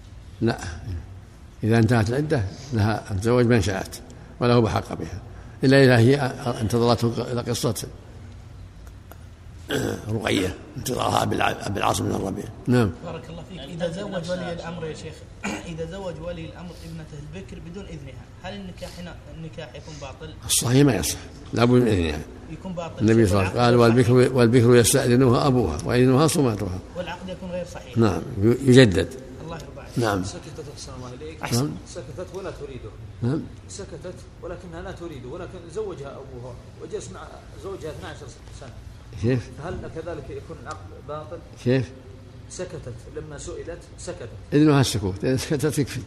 لا. 0.41 0.57
إذا 1.63 1.77
انتهت 1.77 2.09
العدة 2.09 2.43
لها 2.73 3.11
أن 3.11 3.17
تتزوج 3.19 3.45
من 3.45 3.61
شاءت 3.61 4.01
وله 4.39 4.59
بحق 4.59 4.93
بها. 4.93 5.21
إلا 5.63 5.83
إذا 5.83 5.97
هي 5.97 6.15
انتظرته 6.61 7.31
إلى 7.31 7.41
قصة 7.41 7.87
رقية 10.15 10.55
انتظارها 10.77 11.23
أبي 11.23 11.35
الع- 11.35 11.67
أبي 11.67 11.79
العاص 11.79 11.99
بن 12.01 12.11
الربيع. 12.11 12.45
نعم. 12.67 12.91
بارك 13.05 13.29
الله 13.29 13.43
فيك. 13.49 13.59
إذا 13.59 13.91
زوج 13.91 14.29
ولي 14.29 14.53
الأمر 14.53 14.85
يا 14.85 14.93
شيخ 14.93 15.13
إذا 15.71 15.85
زوج 15.91 16.13
ولي 16.21 16.45
الأمر 16.45 16.71
ابنته 16.85 17.17
البكر 17.35 17.59
بدون 17.69 17.85
إذنها 17.85 18.23
هل 18.43 18.53
النكاح 18.53 18.99
هنا 18.99 19.15
النكاح 19.37 19.75
يكون 19.75 19.93
باطل؟ 20.01 20.33
الصحيح 20.45 20.85
ما 20.85 20.95
يصح. 20.95 21.17
لابد 21.53 21.71
من 21.71 21.87
إذنها. 21.87 22.21
يكون 22.51 22.73
باطل. 22.73 22.99
النبي 23.01 23.25
صلى 23.25 23.33
الله 23.33 23.41
عليه 23.43 23.49
وسلم 23.51 23.61
قال 23.61 23.75
والبكر 23.75 24.13
والبكر 24.37 24.75
يستأذنها 24.75 25.47
أبوها 25.47 25.77
وإذنها 25.85 26.27
صماتها 26.27 26.79
والعقد 26.97 27.29
يكون 27.29 27.51
غير 27.51 27.65
صحيح. 27.65 27.97
نعم. 27.97 28.21
يجدد. 28.43 29.07
الله 29.43 29.55
يرضى 29.55 29.79
عليك. 29.81 29.97
نعم. 29.99 30.23
سكتت 30.23 30.65
أحسن 30.73 30.91
الله 30.97 31.13
إليك 31.13 31.53
نعم. 31.53 31.71
سكتت 31.87 32.27
ولا 32.35 32.51
تريده. 32.51 32.89
نعم. 33.21 33.41
سكتت 33.69 34.15
ولكنها 34.41 34.81
لا 34.81 34.91
تريده 34.91 35.29
ولكن 35.29 35.59
زوجها 35.75 36.07
أبوها 36.17 36.53
وجلس 36.81 37.11
مع 37.11 37.21
زوجها 37.63 37.91
12 37.91 38.17
سنة. 38.59 38.69
كيف 39.21 39.49
فهل 39.63 39.91
كذلك 39.95 40.29
يكون 40.29 40.57
العقد 40.63 40.85
باطل؟ 41.07 41.37
كيف 41.63 41.91
سكتت. 42.49 42.93
لما 43.15 43.37
سئلت 43.37 43.79
سكتت. 43.97 44.29
إذنها 44.53 44.81
السكوت 44.81 45.25
إذا 45.25 45.37
سكتت 45.37 45.79
يكفي 45.79 46.01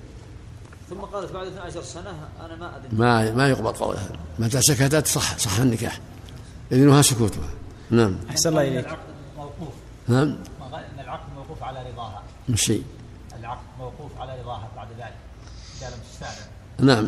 ثم 0.91 0.97
قالت 1.01 1.33
بعد 1.33 1.47
12 1.47 1.83
سنة 1.83 2.29
أنا 2.41 2.57
ما 2.57 2.77
أدري. 2.77 2.89
ما 2.93 3.35
ما 3.35 3.49
يقبل 3.49 3.73
قولها 3.73 4.09
متى 4.39 4.63
سكتت؟ 4.63 5.07
صح 5.07 5.39
صح 5.39 5.59
النكاح. 5.59 6.01
إذنها 6.73 7.03
سكوتها 7.03 7.51
نعم. 7.91 8.17
أحسن 8.31 8.49
الله 8.49 8.63
إليك. 8.63 8.87
العقد 8.87 8.99
موقوف. 9.37 9.75
نعم. 10.09 10.39
إن 10.73 11.01
العقد 11.01 11.35
موقوف 11.37 11.63
على 11.63 11.91
رضاها. 11.93 12.23
مش 12.49 12.63
شيء. 12.63 12.85
العقد 13.39 13.65
موقوف 13.79 14.19
على 14.19 14.41
رضاها 14.41 14.69
بعد 14.77 14.89
ذلك. 14.99 15.17
إذا 15.79 15.87
لم 15.87 16.03
تستاذن 16.11 16.47
نعم. 16.87 17.05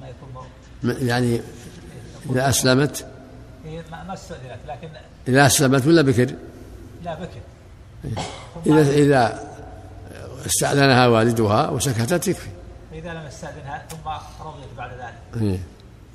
ما 0.00 0.08
يكون 0.08 0.28
موقوف. 0.34 1.02
يعني 1.02 1.40
إذا 2.30 2.48
أسلمت 2.48 3.11
هي 3.64 3.82
ما 3.92 4.04
ما 4.04 4.14
استاذنت 4.14 4.58
لكن 4.68 4.88
إذا 5.28 5.46
أسلمت 5.46 5.86
ولا 5.86 6.02
بكر؟ 6.02 6.34
لا 7.04 7.14
بكر. 7.14 7.40
إذا 8.66 8.80
إذا 8.90 9.48
استأذنها 10.46 11.06
والدها 11.06 11.68
وسكتت 11.70 12.28
يكفي 12.28 12.48
فإذا 12.90 13.14
لم 13.14 13.26
يستأذنها 13.26 13.82
ثم 13.90 14.08
رضيت 14.46 14.68
بعد 14.78 14.90
ذلك. 14.90 15.42
إيه. 15.42 15.58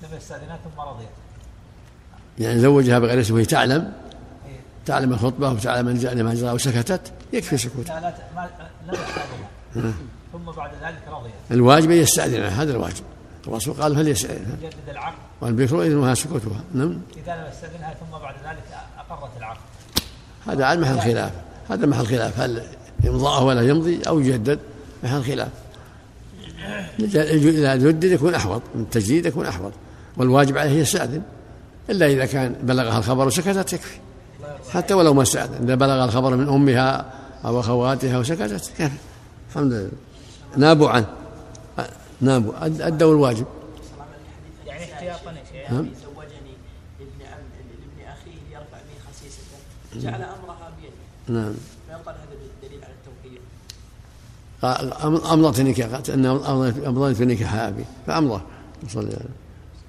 لم 0.04 0.18
يستأذنها 0.18 0.60
ثم 0.64 0.82
رضيت. 0.82 1.08
يعني 2.40 2.60
زوجها 2.60 3.00
بغير 3.00 3.22
اسمه 3.22 3.36
وهي 3.36 3.46
تعلم؟ 3.46 3.94
إيه. 4.48 4.60
تعلم 4.86 5.14
الخطبة 5.14 5.50
وتعلم 5.50 5.86
ما 6.26 6.34
جرى 6.34 6.52
وسكتت 6.52 7.02
يكفي 7.34 7.58
سكوت. 7.58 7.88
لا 7.90 8.00
لا 8.00 8.10
ت- 8.10 8.36
ما 8.36 8.50
لم 8.88 8.94
يستأذنها. 8.94 9.94
ثم 10.34 10.52
بعد 10.52 10.72
ذلك 10.84 11.02
رضيت. 11.08 11.32
الواجب 11.52 11.92
أن 11.92 11.98
يستأذنها 11.98 12.50
هذا 12.64 12.72
الواجب. 12.72 13.04
الرسول 13.48 13.74
قال 13.74 13.96
فليستأذنها. 13.96 14.56
يجدد 14.62 14.90
العقد. 14.90 15.18
والبكر 15.42 15.82
إذنها 15.82 16.14
سكوتها. 16.14 16.62
نعم. 16.74 17.00
إذا 17.18 17.36
لم 17.36 17.46
يستأذنها 17.52 17.94
ثم 17.94 18.18
بعد 18.18 18.36
ذلك 18.36 18.64
أقرت 19.10 19.38
العقد. 19.38 19.60
هذا 20.48 20.66
على 20.66 20.82
محل 20.82 21.00
خلاف. 21.00 21.32
هذا 21.70 21.86
محل 21.86 22.06
خلاف. 22.06 22.40
هل 22.40 22.62
يمضأه 23.04 23.44
ولا 23.44 23.62
يمضي 23.62 24.02
أو 24.08 24.20
يجدد؟ 24.20 24.60
محل 25.04 25.24
خلاف. 25.24 25.50
إذا 27.00 27.76
جدد 27.76 28.04
يكون 28.04 28.36
أحوط. 28.36 28.62
من 28.76 28.82
التجديد 28.82 29.26
يكون 29.26 29.46
أحوط. 29.46 29.72
والواجب 30.18 30.58
عليه 30.58 30.80
يستأذن. 30.80 31.22
إلا 31.90 32.06
إذا 32.06 32.26
كان 32.26 32.56
بلغها 32.64 32.98
الخبر 32.98 33.28
وسكتت 33.28 33.74
يكفي. 33.74 33.98
حتى 34.72 34.94
ولو 34.94 35.14
ما 35.14 35.22
استأذن. 35.22 35.64
إذا 35.64 35.76
بلغ 35.76 36.04
الخبر 36.04 36.36
من 36.36 36.50
أمها 36.50 37.06
أو 37.46 37.60
أخواتها 37.60 38.18
وسكتت 38.18 38.72
كيف 38.78 38.92
الحمد 39.50 39.74
لله. 39.74 39.90
نابوا 40.58 40.90
عنه. 40.90 41.06
نابوا. 42.22 42.54
أدوا 42.66 43.14
الواجب. 43.14 43.46
نعم. 45.72 45.86
زوجني 46.04 46.54
ابن 47.00 47.26
عم 47.26 47.44
لابن 47.70 48.12
أخيه 48.12 48.38
ليرفع 48.50 48.78
به 48.78 49.12
خسيسته. 49.12 49.58
جعل 49.96 50.22
أمرها 50.22 50.72
بيده 50.82 51.40
نعم. 51.40 51.54
ما 51.88 51.94
يقال 51.94 52.16
هذا 52.16 52.38
دليل 52.64 52.84
على 52.84 52.94
التوقيع. 52.94 53.42
قال 54.62 54.94
أمضت 55.26 55.60
النكاح 55.60 55.88
قالت 55.90 56.10
أن 56.10 56.26
أمضت 56.86 57.16
في 57.16 57.26
نكاح 57.26 57.54
أبي 57.54 57.86
فأمضى. 58.08 58.42
صلى 58.88 59.02
الله 59.04 59.14
عليه 59.14 59.20
وسلم 59.20 59.34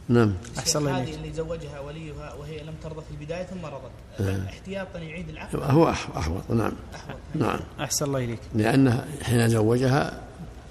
نعم 0.08 0.34
أحسن 0.58 0.78
الله 0.78 1.02
هذه 1.02 1.14
اللي 1.14 1.32
زوجها 1.32 1.80
وليها 1.80 2.34
وهي 2.34 2.62
لم 2.62 2.74
ترضى 2.82 3.00
في 3.00 3.10
البداية 3.20 3.44
ثم 3.44 3.66
رضت. 3.66 4.20
احتياطا 4.48 4.98
يعيد 4.98 5.28
العقد. 5.28 5.56
هو 5.62 5.92
أح- 5.94 6.16
أحوط 6.16 6.50
نعم. 6.50 6.72
أحوط. 6.94 7.16
نعم. 7.34 7.60
أحسن 7.80 8.06
الله 8.06 8.24
إليك. 8.24 8.38
لأنه 8.54 9.04
حين 9.22 9.48
زوجها 9.48 10.20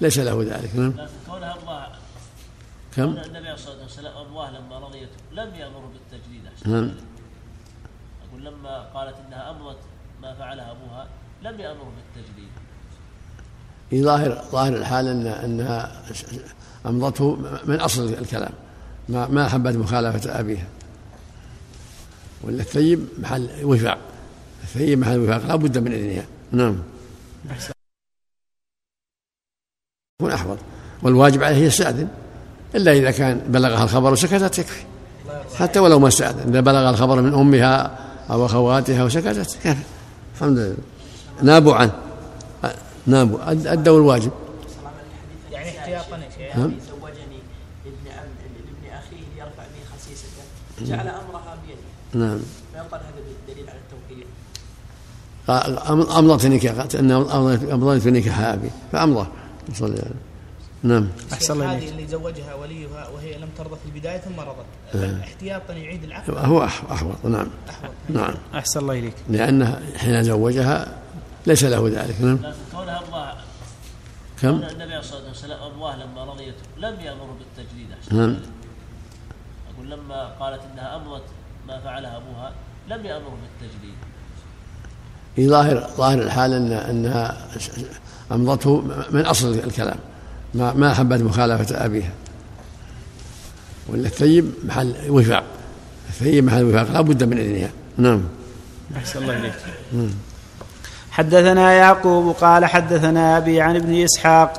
ليس 0.01 0.19
له 0.19 0.43
ذلك 0.43 0.75
نعم. 0.75 0.93
كونها 1.27 1.55
الله 1.55 1.87
كم؟ 2.97 3.03
النبي 3.03 3.57
صلى 3.57 3.73
الله 3.73 3.83
عليه 3.83 3.85
وسلم 3.85 4.17
الله 4.17 4.51
لما 4.51 4.79
رضيت 4.79 5.09
لم 5.31 5.55
يأمر 5.55 5.85
بالتجديد 5.85 6.45
احسن 6.45 6.71
نعم 6.71 6.91
أقول 8.29 8.45
لما 8.45 8.79
قالت 8.79 9.15
إنها 9.27 9.51
امضت 9.51 9.77
ما 10.21 10.33
فعلها 10.33 10.71
أبوها 10.71 11.07
لم 11.41 11.59
يأمر 11.59 11.83
بالتجديد. 11.83 12.49
في 13.89 14.03
ظاهر 14.03 14.43
ظاهر 14.51 14.75
الحال 14.75 15.07
أن 15.07 15.27
أنها 15.27 16.03
أمضته 16.85 17.35
من 17.65 17.79
أصل 17.79 18.03
الكلام. 18.13 18.53
ما 19.09 19.27
ما 19.27 19.47
حبت 19.47 19.75
مخالفة 19.75 20.39
أبيها. 20.39 20.67
ولا 22.43 22.61
الثيب 22.61 23.07
محل 23.17 23.49
وفاق. 23.63 23.99
الثيب 24.63 24.99
محل 24.99 25.19
وفاق. 25.19 25.45
لا 25.45 25.55
بد 25.55 25.77
من 25.77 25.91
إذنها. 25.91 26.25
نعم. 26.51 26.83
يكون 30.21 30.31
أحوط. 30.31 30.57
والواجب 31.03 31.43
عليه 31.43 31.65
يستأذن. 31.65 32.09
إلا 32.77 32.91
إذا 32.91 33.11
كان 33.11 33.41
بلغها 33.49 33.83
الخبر 33.83 34.11
وسكتت 34.11 34.59
يكفي. 34.59 34.83
حتى 35.55 35.79
ولو 35.79 35.99
ما 35.99 36.07
استأذن 36.07 36.49
إذا 36.49 36.59
بلغ 36.59 36.89
الخبر 36.89 37.21
من 37.21 37.33
أمها 37.33 37.97
أو 38.31 38.45
أخواتها 38.45 39.03
وسكتت 39.03 39.57
كيف 39.63 39.77
الحمد 40.35 40.57
لله. 40.57 40.75
نابوا 41.41 41.75
عنه. 41.75 41.91
نابوا. 43.07 43.39
أد- 43.45 43.67
أدوا 43.67 43.97
الواجب. 43.97 44.31
يعني 45.51 45.79
احتياطا 45.79 46.17
نعم. 46.57 46.71
زوجني 46.89 47.39
ابن 47.85 48.11
عم 48.17 48.27
لابن 48.43 48.95
أخيه 48.97 49.23
ليرفع 49.35 49.63
به 49.63 49.97
خسيسته 49.97 50.85
جعل 50.95 51.07
أمرها 51.07 51.57
بيده 51.67 52.25
نعم. 52.25 52.39
ما 52.73 52.77
يقال 52.79 53.01
هذا 53.01 53.53
دليل 53.53 53.69
على 53.69 53.79
أم- 55.77 56.11
أمضت 56.17 56.45
أن 56.95 57.11
أمضت 57.11 58.01
في 58.01 58.11
نكاح 58.11 58.39
أبي 58.39 58.69
فأمضى 58.91 59.27
صلى 59.73 59.87
الله 59.87 59.97
عليه 59.99 60.05
وسلم. 60.07 60.15
نعم. 60.87 61.07
أحسن 61.33 61.53
الله 61.53 61.75
هذه 61.75 61.89
اللي 61.89 62.07
زوجها 62.07 62.53
وليها 62.53 63.07
وهي 63.07 63.37
لم 63.37 63.49
ترضى 63.57 63.75
في 63.75 63.85
البداية 63.95 64.17
ثم 64.17 64.39
رضت. 64.39 64.95
احتياطا 65.23 65.73
يعيد 65.73 66.03
العقد. 66.03 66.33
هو 66.37 66.67
أح- 66.67 66.91
أحوط. 66.91 67.25
نعم. 67.25 67.47
أحوط. 67.69 67.91
نعم. 68.09 68.33
أحسن 68.55 68.79
الله 68.79 68.93
إليك. 68.99 69.13
لأنه 69.29 69.81
حين 69.97 70.23
زوجها 70.23 70.97
ليس 71.47 71.63
له 71.63 71.87
ذلك. 71.87 72.21
نعم. 72.21 72.35
لكن 72.35 72.53
كونها 72.75 73.01
الله 73.07 73.33
كم؟ 74.41 74.49
النبي 74.49 75.01
صلى 75.03 75.17
الله 75.17 75.29
عليه 75.29 75.29
وسلم 75.29 75.73
الله 75.73 75.95
لما 75.95 76.23
رضيت 76.25 76.55
لم 76.77 76.99
يأمر 76.99 77.27
بالتجديد. 77.39 77.87
أحسن 78.01 78.15
نعم. 78.17 78.37
أقول 79.75 79.89
لما 79.91 80.25
قالت 80.39 80.61
إنها 80.73 80.95
امضت 80.95 81.23
ما 81.67 81.79
فعلها 81.79 82.17
أبوها 82.17 82.51
لم 82.89 83.05
يأمر 83.05 83.29
بالتجديد. 83.29 83.93
في 85.35 85.49
ظاهر 85.49 85.89
ظاهر 85.97 86.21
الحال 86.21 86.53
أن 86.53 86.71
أنها 86.71 87.47
أمضته 88.31 88.81
من 89.11 89.25
أصل 89.25 89.53
الكلام. 89.53 89.99
ما 90.53 90.73
ما 90.73 90.93
حبت 90.93 91.21
مخالفة 91.21 91.85
أبيها. 91.85 92.11
ولا 93.89 94.07
الثيب 94.07 94.51
محل 94.63 94.95
وفاق. 95.09 95.43
الثيب 96.09 96.43
محل 96.43 96.63
وفاق. 96.63 96.91
لا 96.91 97.01
بد 97.01 97.23
من 97.23 97.37
إذنها. 97.37 97.69
نعم. 97.97 98.23
أحسن 98.97 99.21
الله 99.21 99.37
إليك. 99.37 99.53
حدثنا 101.11 101.73
يعقوب 101.73 102.35
قال 102.35 102.65
حدثنا 102.65 103.37
أبي 103.37 103.61
عن 103.61 103.75
ابن 103.75 104.03
إسحاق 104.03 104.53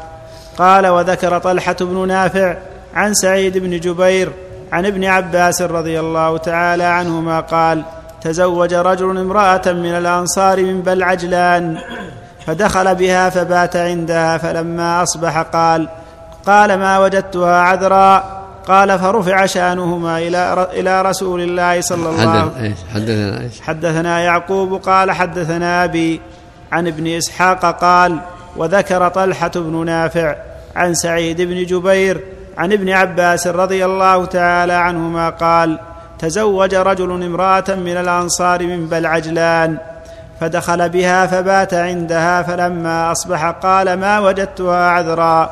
قال 0.58 0.86
وذكر 0.86 1.38
طلحة 1.38 1.76
بن 1.80 2.08
نافع 2.08 2.56
عن 2.94 3.14
سعيد 3.14 3.58
بن 3.58 3.80
جبير 3.80 4.32
عن 4.72 4.86
ابن 4.86 5.04
عباس 5.04 5.62
رضي 5.62 6.00
الله 6.00 6.36
تعالى 6.36 6.84
عنهما 6.84 7.40
قال 7.40 7.84
تزوج 8.20 8.74
رجل 8.74 9.18
امرأة 9.18 9.62
من 9.66 9.90
الأنصار 9.90 10.62
من 10.62 10.82
بل 10.82 11.02
عجلان 11.02 11.78
فدخل 12.48 12.94
بها 12.94 13.30
فبات 13.30 13.76
عندها 13.76 14.38
فلما 14.38 15.02
أصبح 15.02 15.38
قال 15.38 15.88
قال 16.46 16.78
ما 16.78 16.98
وجدتها 16.98 17.60
عذرا؟ 17.60 18.38
قال 18.68 18.98
فرفع 18.98 19.46
شأنهما 19.46 20.18
إلى 20.18 20.68
إلى 20.72 21.02
رسول 21.02 21.40
الله 21.40 21.80
صلى 21.80 22.10
الله 22.10 22.30
عليه 22.30 22.62
إيش؟ 22.62 22.76
حدثنا 22.94 23.40
إيش؟ 23.40 23.60
حدثنا 23.60 24.20
يعقوب 24.20 24.74
قال 24.74 25.10
حدثنا 25.10 25.84
أبي 25.84 26.20
عن 26.72 26.86
ابن 26.86 27.06
إسحاق 27.06 27.80
قال 27.80 28.18
وذكر 28.56 29.08
طلحة 29.08 29.50
بن 29.54 29.84
نافع 29.84 30.36
عن 30.76 30.94
سعيد 30.94 31.42
بن 31.42 31.66
جبير 31.66 32.20
عن 32.58 32.72
ابن 32.72 32.90
عباس 32.90 33.46
رضي 33.46 33.84
الله 33.84 34.24
تعالى 34.24 34.72
عنهما 34.72 35.30
قال 35.30 35.78
تزوج 36.18 36.74
رجل 36.74 37.22
امرأة 37.22 37.64
من 37.68 37.96
الأنصار 37.96 38.66
من 38.66 38.86
بل 38.86 39.06
عجلان 39.06 39.78
فدخل 40.40 40.88
بها 40.88 41.26
فبات 41.26 41.74
عندها 41.74 42.42
فلما 42.42 43.12
أصبح 43.12 43.50
قال 43.50 43.94
ما 43.94 44.18
وجدتها 44.18 44.90
عذرا؟ 44.90 45.50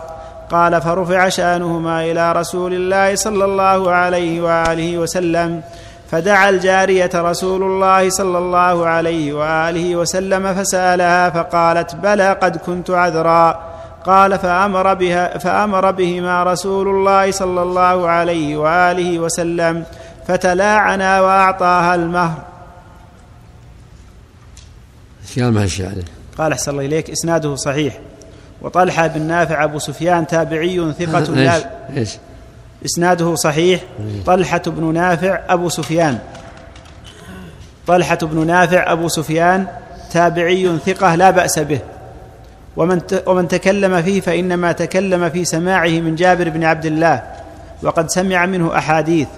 قال 0.50 0.82
فرفع 0.82 1.28
شأنهما 1.28 2.04
إلى 2.04 2.32
رسول 2.32 2.74
الله 2.74 3.14
صلى 3.14 3.44
الله 3.44 3.90
عليه 3.90 4.40
وآله 4.40 4.98
وسلم 4.98 5.62
فدعا 6.10 6.50
الجارية 6.50 7.10
رسول 7.14 7.62
الله 7.62 8.10
صلى 8.10 8.38
الله 8.38 8.86
عليه 8.86 9.32
وآله 9.32 9.96
وسلم 9.96 10.54
فسألها 10.54 11.30
فقالت 11.30 11.94
بلى 11.94 12.32
قد 12.32 12.56
كنت 12.56 12.90
عذرا؟ 12.90 13.60
قال 14.06 14.38
فأمر 14.38 14.94
بها 14.94 15.38
فأمر 15.38 15.90
بهما 15.90 16.42
رسول 16.42 16.88
الله 16.88 17.30
صلى 17.30 17.62
الله 17.62 18.08
عليه 18.08 18.56
وآله 18.56 19.18
وسلم 19.18 19.84
فتلاعنا 20.28 21.20
وأعطاها 21.20 21.94
المهر. 21.94 22.55
إيش 25.26 25.38
قال 25.38 25.52
مع 25.52 25.62
الشاعر 25.62 25.94
قال 26.38 26.52
أحسن 26.52 26.70
الله 26.70 26.86
إليك. 26.86 27.10
إسناده 27.10 27.56
صحيح. 27.56 27.98
وطلحة 28.62 29.06
بن 29.06 29.22
نافع 29.22 29.64
أبو 29.64 29.78
سفيان 29.78 30.26
تابعي 30.26 30.92
ثقة 30.98 31.18
إيش؟ 31.28 31.28
لا 31.28 31.70
إيش؟ 31.96 32.16
إسناده 32.84 33.34
صحيح. 33.34 33.80
طلحة 34.26 34.62
بن 34.66 34.94
نافع 34.94 35.40
أبو 35.48 35.68
سفيان. 35.68 36.18
طلحة 37.86 38.18
بن 38.22 38.46
نافع 38.46 38.92
أبو 38.92 39.08
سفيان 39.08 39.66
تابعي 40.12 40.78
ثقة 40.86 41.14
لا 41.14 41.30
بأس 41.30 41.58
به. 41.58 41.80
ومن 42.76 43.00
ومن 43.26 43.48
تكلم 43.48 44.02
فيه 44.02 44.20
فإنما 44.20 44.72
تكلم 44.72 45.30
في 45.30 45.44
سماعه 45.44 45.88
من 45.88 46.14
جابر 46.14 46.48
بن 46.48 46.64
عبد 46.64 46.86
الله. 46.86 47.22
وقد 47.82 48.10
سمع 48.10 48.46
منه 48.46 48.78
أحاديث. 48.78 49.28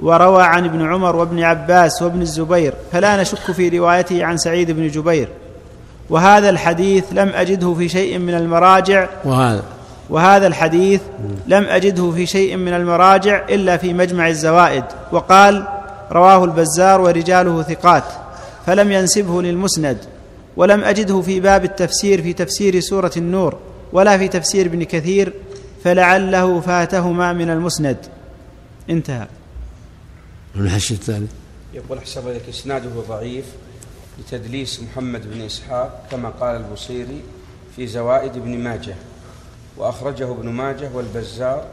وروى 0.00 0.42
عن 0.42 0.64
ابن 0.64 0.92
عمر 0.92 1.16
وابن 1.16 1.42
عباس 1.42 2.02
وابن 2.02 2.22
الزبير 2.22 2.74
فلا 2.92 3.22
نشك 3.22 3.52
في 3.52 3.68
روايته 3.78 4.24
عن 4.24 4.36
سعيد 4.36 4.70
بن 4.70 4.88
جبير. 4.88 5.28
وهذا 6.10 6.50
الحديث 6.50 7.04
لم 7.12 7.28
أجده 7.28 7.74
في 7.74 7.88
شيء 7.88 8.18
من 8.18 8.34
المراجع. 8.34 9.08
وهذا. 9.24 9.62
وهذا 10.10 10.46
الحديث 10.46 11.00
لم 11.46 11.64
أجده 11.64 12.10
في 12.10 12.26
شيء 12.26 12.56
من 12.56 12.72
المراجع 12.72 13.42
إلا 13.48 13.76
في 13.76 13.92
مجمع 13.94 14.28
الزوائد. 14.28 14.84
وقال 15.12 15.66
رواه 16.12 16.44
البزار 16.44 17.00
ورجاله 17.00 17.62
ثقات 17.62 18.04
فلم 18.66 18.92
ينسبه 18.92 19.42
للمسند 19.42 19.98
ولم 20.56 20.84
أجده 20.84 21.20
في 21.20 21.40
باب 21.40 21.64
التفسير 21.64 22.22
في 22.22 22.32
تفسير 22.32 22.80
سورة 22.80 23.12
النور 23.16 23.56
ولا 23.92 24.18
في 24.18 24.28
تفسير 24.28 24.66
ابن 24.66 24.82
كثير 24.82 25.32
فلعله 25.84 26.60
فاتهما 26.60 27.32
من 27.32 27.50
المسند. 27.50 27.96
انتهى. 28.90 29.26
من 30.54 30.66
الحش 30.66 30.92
الثاني. 30.92 31.26
يقول 31.74 31.98
أحسن 31.98 32.28
لك 32.28 32.48
إسناده 32.48 32.90
ضعيف 33.08 33.44
لتدليس 34.18 34.80
محمد 34.82 35.30
بن 35.30 35.40
إسحاق 35.40 36.06
كما 36.10 36.28
قال 36.28 36.56
البصيري 36.56 37.22
في 37.76 37.86
زوائد 37.86 38.36
ابن 38.36 38.58
ماجه 38.58 38.94
وأخرجه 39.76 40.30
ابن 40.32 40.48
ماجه 40.48 40.90
والبزار 40.94 41.66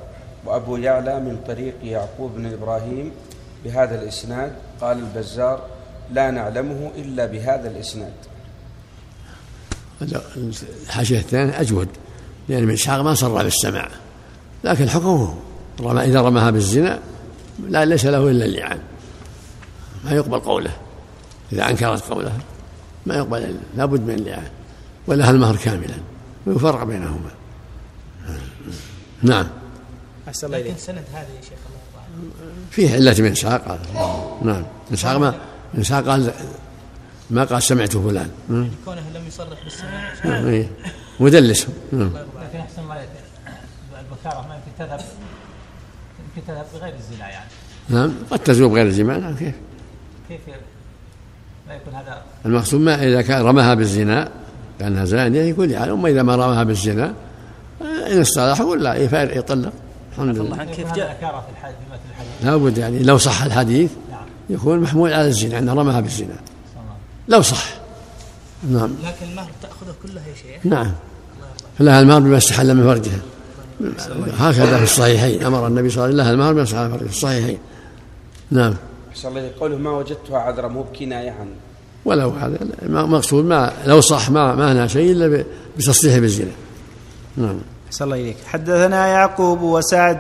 وأبو 0.45 0.77
يعلى 0.77 1.19
من 1.19 1.41
طريق 1.47 1.73
يعقوب 1.83 2.31
بن 2.35 2.45
إبراهيم 2.45 3.11
بهذا 3.63 4.01
الإسناد. 4.01 4.55
قال 4.81 4.99
البزار 4.99 5.67
لا 6.13 6.31
نعلمه 6.31 6.91
إلا 6.95 7.25
بهذا 7.25 7.71
الإسناد. 7.71 8.13
الحاشية 10.83 11.19
الثانية 11.19 11.61
أجود 11.61 11.87
لأن 12.49 12.63
ابن 12.63 12.73
إسحاق 12.73 13.01
ما 13.01 13.13
صرح 13.13 13.41
بالسماع 13.41 13.89
لكن 14.63 14.89
حكمه 14.89 15.37
رمى 15.79 16.01
إذا 16.01 16.21
رماها 16.21 16.51
بالزنا 16.51 16.99
لا 17.67 17.85
ليس 17.85 18.05
له 18.05 18.29
إلا 18.29 18.45
اللعان. 18.45 18.79
ما 20.05 20.11
يقبل 20.11 20.39
قوله. 20.39 20.71
إذا 21.51 21.69
أنكرت 21.69 22.03
قوله 22.03 22.39
ما 23.05 23.15
يقبل 23.15 23.55
لا 23.77 23.85
بد 23.85 24.01
من 24.01 24.13
اللعان. 24.13 24.49
ولها 25.07 25.31
المهر 25.31 25.55
كاملا. 25.55 25.95
ويفرق 26.45 26.83
بينهما. 26.83 27.31
نعم. 29.21 29.47
أحسن 30.27 30.47
الله 30.47 30.59
لكن 30.59 30.77
سند 30.77 31.03
هذا 31.13 31.21
يا 31.21 31.41
شيخ 31.41 31.51
الله 31.51 32.23
فيه 32.71 32.93
علة 32.93 33.15
من 33.19 33.31
إسحاق 33.31 33.79
نعم. 34.41 34.63
إسحاق 34.93 35.17
ما 35.17 35.35
إسحاق 35.79 36.05
قال 36.05 36.33
ما 37.29 37.43
قال 37.43 37.63
سمعت 37.63 37.97
فلان. 37.97 38.31
كونه 38.85 39.01
لم 39.15 39.27
يصرح 39.27 39.63
بالسماع. 39.63 40.13
نعم 40.25 40.47
إيه. 40.47 40.69
مدلس. 41.19 41.67
نعم. 41.91 42.11
لكن 42.41 42.59
أحسن 42.59 42.81
الله 42.81 43.07
البكارة 43.99 44.47
ما 44.47 44.55
يمكن 44.55 44.71
تذهب. 44.79 45.01
يمكن 46.27 46.47
تذهب 46.47 46.65
بغير 46.73 46.93
الزنا 46.95 47.29
يعني. 47.29 47.49
نعم 47.89 48.13
قد 48.31 48.39
تزول 48.39 48.69
بغير 48.69 48.85
الجماع 48.85 49.17
نعم 49.17 49.35
كيف؟ 49.35 49.55
كيف 50.29 50.39
لا 51.67 51.75
يكون 51.75 51.93
هذا 51.93 52.21
المقصود 52.45 52.81
ما 52.81 53.03
إذا 53.03 53.21
كان 53.21 53.41
رماها 53.41 53.73
بالزنا 53.73 54.29
كانها 54.79 55.05
زانية 55.05 55.41
يقول 55.41 55.71
يعني 55.71 55.91
أما 55.91 56.09
إذا 56.09 56.23
ما 56.23 56.35
رماها 56.35 56.63
بالزنا 56.63 57.13
إن 57.81 58.21
اصطلحوا 58.21 58.65
ولا 58.65 58.95
يطلق 58.95 59.73
الحمد 60.11 60.37
لله. 60.37 60.63
كيف 60.63 60.93
جاء؟ 60.93 61.17
في 61.19 61.51
الحديث 61.59 62.43
لابد 62.43 62.77
يعني 62.77 62.99
لو 62.99 63.17
صح 63.17 63.43
الحديث 63.43 63.91
نعم. 64.11 64.19
يكون 64.49 64.79
محمول 64.79 65.13
على 65.13 65.27
الزنا 65.27 65.59
أنه 65.59 65.73
رماها 65.73 65.99
بالزنا. 65.99 66.35
لو 67.27 67.41
صح. 67.41 67.65
نعم. 68.69 68.95
لكن 69.03 69.31
المهر 69.31 69.49
تأخذه 69.61 69.95
كلها 70.03 70.23
يا 70.27 70.35
شيخ. 70.35 70.65
نعم. 70.65 70.91
لها 71.79 72.01
المهر 72.01 72.19
بما 72.19 72.37
استحل 72.37 72.75
من 72.75 72.83
فرجها 72.83 73.19
هكذا 74.37 74.77
في 74.77 74.83
الصحيحين. 74.83 75.43
أمر 75.43 75.67
النبي 75.67 75.89
صلى 75.89 76.05
الله 76.05 76.23
عليه 76.23 76.33
وسلم 76.33 76.49
المهر 76.49 76.65
فرجها 76.65 76.97
في 76.97 77.05
الصحيحين. 77.05 77.57
نعم. 78.51 78.73
صلى 79.13 79.39
الله 79.39 79.51
قوله 79.59 79.77
ما 79.77 79.91
وجدتها 79.91 80.37
عذرا 80.37 80.67
مو 80.67 80.83
بكناية 80.83 81.31
عن 81.31 81.47
ولو 82.05 82.29
هذا 82.29 82.57
مقصود 82.83 83.45
ما 83.45 83.73
لو 83.85 84.01
صح 84.01 84.29
ما 84.29 84.55
ما 84.55 84.71
هنا 84.71 84.87
شيء 84.87 85.11
إلا 85.11 85.43
بتصريحه 85.77 86.19
بالزنا. 86.19 86.51
نعم. 87.37 87.59
صلى 87.91 88.05
الله 88.05 88.15
إليك. 88.15 88.37
حدثنا 88.47 89.07
يعقوب 89.07 89.61
وسعد 89.61 90.19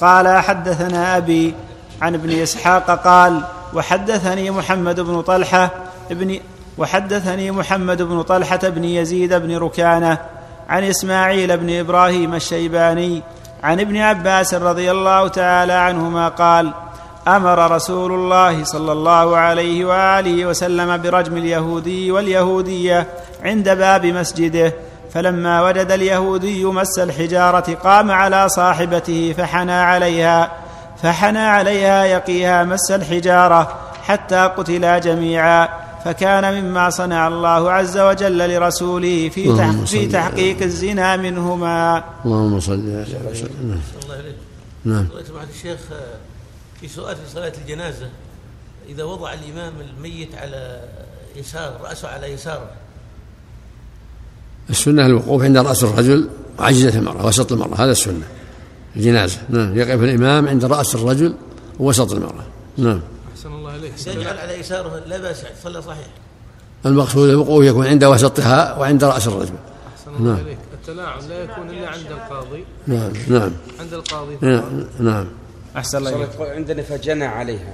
قال 0.00 0.28
حدثنا 0.28 1.16
أبي 1.16 1.54
عن 2.02 2.14
ابن 2.14 2.30
إسحاق 2.30 3.04
قال 3.04 3.42
وحدثني 3.74 4.50
محمد 4.50 5.00
بن 5.00 5.20
طلحة 5.22 5.70
ابن 6.10 6.40
وحدثني 6.78 7.50
محمد 7.50 8.02
بن 8.02 8.22
طلحة 8.22 8.68
بن 8.68 8.84
يزيد 8.84 9.34
بن 9.34 9.56
ركانة 9.56 10.18
عن 10.68 10.84
إسماعيل 10.84 11.56
بن 11.56 11.78
إبراهيم 11.78 12.34
الشيباني 12.34 13.22
عن 13.62 13.80
ابن 13.80 13.96
عباس 13.96 14.54
رضي 14.54 14.90
الله 14.90 15.28
تعالى 15.28 15.72
عنهما 15.72 16.28
قال 16.28 16.72
أمر 17.28 17.70
رسول 17.70 18.12
الله 18.12 18.64
صلى 18.64 18.92
الله 18.92 19.36
عليه 19.36 19.84
وآله 19.84 20.46
وسلم 20.46 21.02
برجم 21.02 21.36
اليهودي 21.36 22.12
واليهودية 22.12 23.06
عند 23.44 23.68
باب 23.68 24.06
مسجده 24.06 24.72
فلما 25.14 25.62
وجد 25.62 25.90
اليهودي 25.90 26.64
مس 26.64 26.98
الحجارة 26.98 27.74
قام 27.74 28.10
على 28.10 28.48
صاحبته 28.48 29.34
فحنى 29.38 29.72
عليها 29.72 30.50
فحنى 31.02 31.38
عليها 31.38 32.04
يقيها 32.04 32.64
مس 32.64 32.90
الحجارة 32.90 33.68
حتى 34.06 34.50
قتلا 34.56 34.98
جميعا. 34.98 35.68
فكان 36.04 36.62
مما 36.62 36.90
صنع 36.90 37.28
الله 37.28 37.70
عز 37.70 37.98
وجل 37.98 38.54
لرسوله 38.54 39.28
في 39.28 39.74
في 39.86 40.06
تحقيق 40.06 40.62
الزنا 40.62 41.16
منهما. 41.16 42.04
اللهم 42.24 42.60
صل 42.60 42.90
على 42.90 43.30
وسلم. 43.30 43.80
نعم. 44.84 45.06
سمعت 45.28 45.48
الشيخ 45.54 45.78
في 46.80 46.88
سؤال 46.88 47.16
في 47.16 47.34
صلاة 47.34 47.52
الجنازة. 47.62 48.08
إذا 48.88 49.04
وضع 49.04 49.32
الإمام 49.32 49.72
الميت 49.80 50.34
على 50.34 50.80
يسار 51.36 51.80
رأسه 51.82 52.08
على 52.08 52.26
يساره. 52.32 52.70
السنة 54.70 55.06
الوقوف 55.06 55.42
عند 55.42 55.56
رأس 55.56 55.84
الرجل 55.84 56.28
وعجزة 56.58 56.98
المرأة 56.98 57.26
وسط 57.26 57.52
المرأة 57.52 57.84
هذا 57.84 57.90
السنة. 57.92 58.26
الجنازة 58.96 59.38
نعم. 59.48 59.78
يقف 59.78 60.02
الإمام 60.02 60.48
عند 60.48 60.64
رأس 60.64 60.94
الرجل 60.94 61.34
ووسط 61.80 62.12
المرأة. 62.12 62.44
نعم. 62.76 63.00
يجعل 64.06 64.38
على 64.38 64.60
يساره 64.60 65.02
لا 65.06 65.18
بأس 65.18 65.42
صلى 65.64 65.82
صحيح. 65.82 66.06
المقصود 66.86 67.28
الوقوف 67.28 67.64
يكون 67.64 67.86
عند 67.86 68.04
وسطها 68.04 68.78
وعند 68.78 69.04
رأس 69.04 69.28
الرجل. 69.28 69.54
نعم. 70.20 70.36
عليك 70.36 70.58
التلاعن 70.72 71.28
لا 71.28 71.44
يكون 71.44 71.70
إلا 71.70 71.88
عند 71.88 72.06
القاضي. 72.10 72.64
نعم 72.86 73.12
نعم. 73.28 73.52
عند 73.80 73.94
القاضي. 73.94 74.38
نعم 74.40 74.84
نعم. 74.98 75.28
أحسن 75.76 75.98
الله 75.98 76.28
عندنا 76.40 76.82
فجنى 76.82 77.24
عليها. 77.24 77.72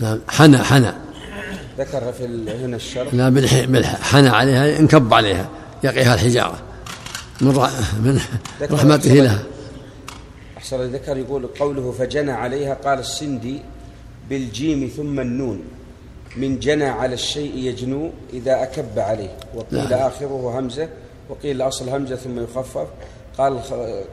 نعم. 0.00 0.18
حنى 0.28 0.58
حنى. 0.58 0.92
ذكر 1.78 2.12
في 2.12 2.24
هنا 2.64 2.76
الشرح. 2.76 3.14
لا 3.14 3.28
بالح 3.28 4.00
حنى 4.02 4.28
عليها 4.28 4.78
انكب 4.78 5.14
عليها 5.14 5.48
يقيها 5.84 6.14
الحجارة. 6.14 6.58
من 7.40 7.48
من 8.00 8.20
رحمته 8.70 9.14
لها. 9.14 9.42
أحسن 10.58 10.80
ذكر 10.80 11.16
يقول 11.16 11.46
قوله 11.46 11.94
فجنى 11.98 12.32
عليها 12.32 12.74
قال 12.74 12.98
السندي 12.98 13.62
بالجيم 14.30 14.88
ثم 14.96 15.20
النون. 15.20 15.62
من 16.36 16.58
جنى 16.58 16.84
على 16.84 17.14
الشيء 17.14 17.56
يجنو 17.56 18.10
إذا 18.32 18.62
أكب 18.62 18.98
عليه. 18.98 19.36
وقيل 19.54 19.90
لا. 19.90 20.06
آخره 20.06 20.58
همزة. 20.58 20.88
وقيل 21.28 21.62
أصل 21.62 21.88
همزة 21.88 22.16
ثم 22.16 22.38
يخفف. 22.40 22.86
قال 23.38 23.60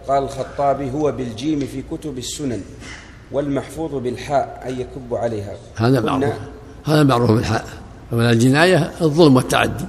قال 0.07 0.23
الخطابي 0.23 0.91
هو 0.91 1.11
بالجيم 1.11 1.59
في 1.59 1.83
كتب 1.91 2.17
السنن 2.17 2.61
والمحفوظ 3.31 3.95
بالحاء 3.95 4.63
أن 4.67 4.79
يكب 4.79 5.15
عليها. 5.15 5.57
هذا 5.75 5.99
معروف. 5.99 6.33
هذا 6.83 7.03
معروف 7.03 7.31
بالحاء. 7.31 7.65
ومن 8.11 8.29
الجناية 8.29 8.91
الظلم 9.01 9.35
والتعدي. 9.35 9.85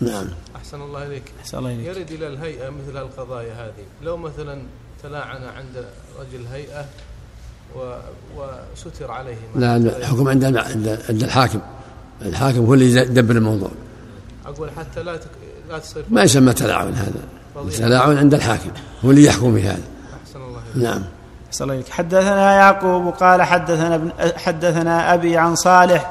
نعم. 0.00 0.26
أحسن 0.56 0.82
الله 0.82 1.06
إليك. 1.06 1.22
أحسن 1.40 1.58
الله 1.58 1.72
إليك. 1.74 1.86
يرد 1.86 2.10
إلى 2.10 2.26
الهيئة 2.26 2.70
مثل 2.70 2.96
القضايا 2.96 3.52
هذه. 3.52 3.84
لو 4.02 4.16
مثلا 4.16 4.62
تلاعن 5.02 5.42
عند 5.42 5.84
رجل 6.20 6.46
هيئة. 6.52 6.84
وستر 7.76 9.10
عليه 9.10 9.36
لا 9.56 9.76
الحكم 9.76 10.28
عند 10.28 10.44
عند 10.44 11.22
الحاكم. 11.22 11.60
الحاكم 12.22 12.66
هو 12.66 12.74
اللي 12.74 12.96
يدبر 12.96 13.34
الموضوع. 13.34 13.70
أقول 14.46 14.70
حتى 14.70 15.02
لا 15.02 15.16
تك... 15.16 15.30
لا 15.70 15.78
تصير 15.78 16.04
ما 16.10 16.22
يسمى 16.22 16.52
تلاعن 16.52 16.94
هذا. 16.94 17.64
التلاعن 17.68 18.18
عند 18.18 18.34
الحاكم. 18.34 18.70
هو 19.04 19.10
اللي 19.10 19.24
يحكم 19.24 19.54
بهذا 19.54 19.82
أحسن 20.26 20.40
الله 20.42 20.60
نعم. 20.74 21.02
أحسن 21.48 21.70
الله 21.70 21.84
حدثنا 21.90 22.56
يعقوب 22.56 23.14
قال 23.14 23.42
حدثنا 23.42 23.94
ابن 23.94 24.12
حدثنا 24.36 25.14
أبي 25.14 25.36
عن 25.36 25.54
صالح 25.54 26.10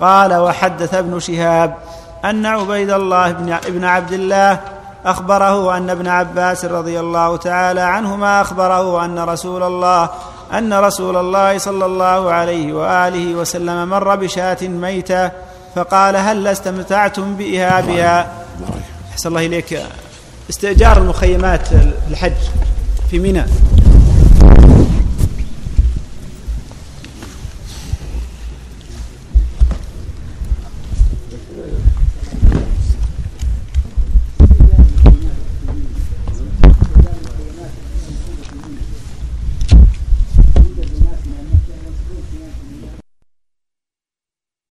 قال 0.00 0.34
وحدث 0.34 0.94
ابن 0.94 1.20
شهاب 1.20 1.76
أن 2.24 2.46
عبيد 2.46 2.90
الله 2.90 3.32
بن 3.32 3.52
ابن 3.52 3.84
عبد 3.84 4.12
الله 4.12 4.60
أخبره 5.04 5.76
أن 5.76 5.90
ابن 5.90 6.06
عباس 6.06 6.64
رضي 6.64 7.00
الله 7.00 7.36
تعالى 7.36 7.80
عنهما 7.80 8.40
أخبره 8.40 9.04
أن 9.04 9.18
رسول 9.18 9.62
الله 9.62 10.10
أن 10.52 10.72
رسول 10.72 11.16
الله 11.16 11.58
صلى 11.58 11.86
الله 11.86 12.32
عليه 12.32 12.72
وآله 12.72 13.34
وسلم 13.34 13.88
مر 13.88 14.16
بشاة 14.16 14.58
ميتة 14.62 15.30
فقال 15.74 16.16
هل 16.16 16.46
استمتعتم 16.46 17.36
بإهابها؟ 17.36 18.32
أحسن 19.12 19.28
الله 19.28 19.46
إليك. 19.46 19.80
استئجار 20.50 20.98
المخيمات 20.98 21.68
الحج 22.10 22.32
في 23.10 23.18
منى. 23.18 23.44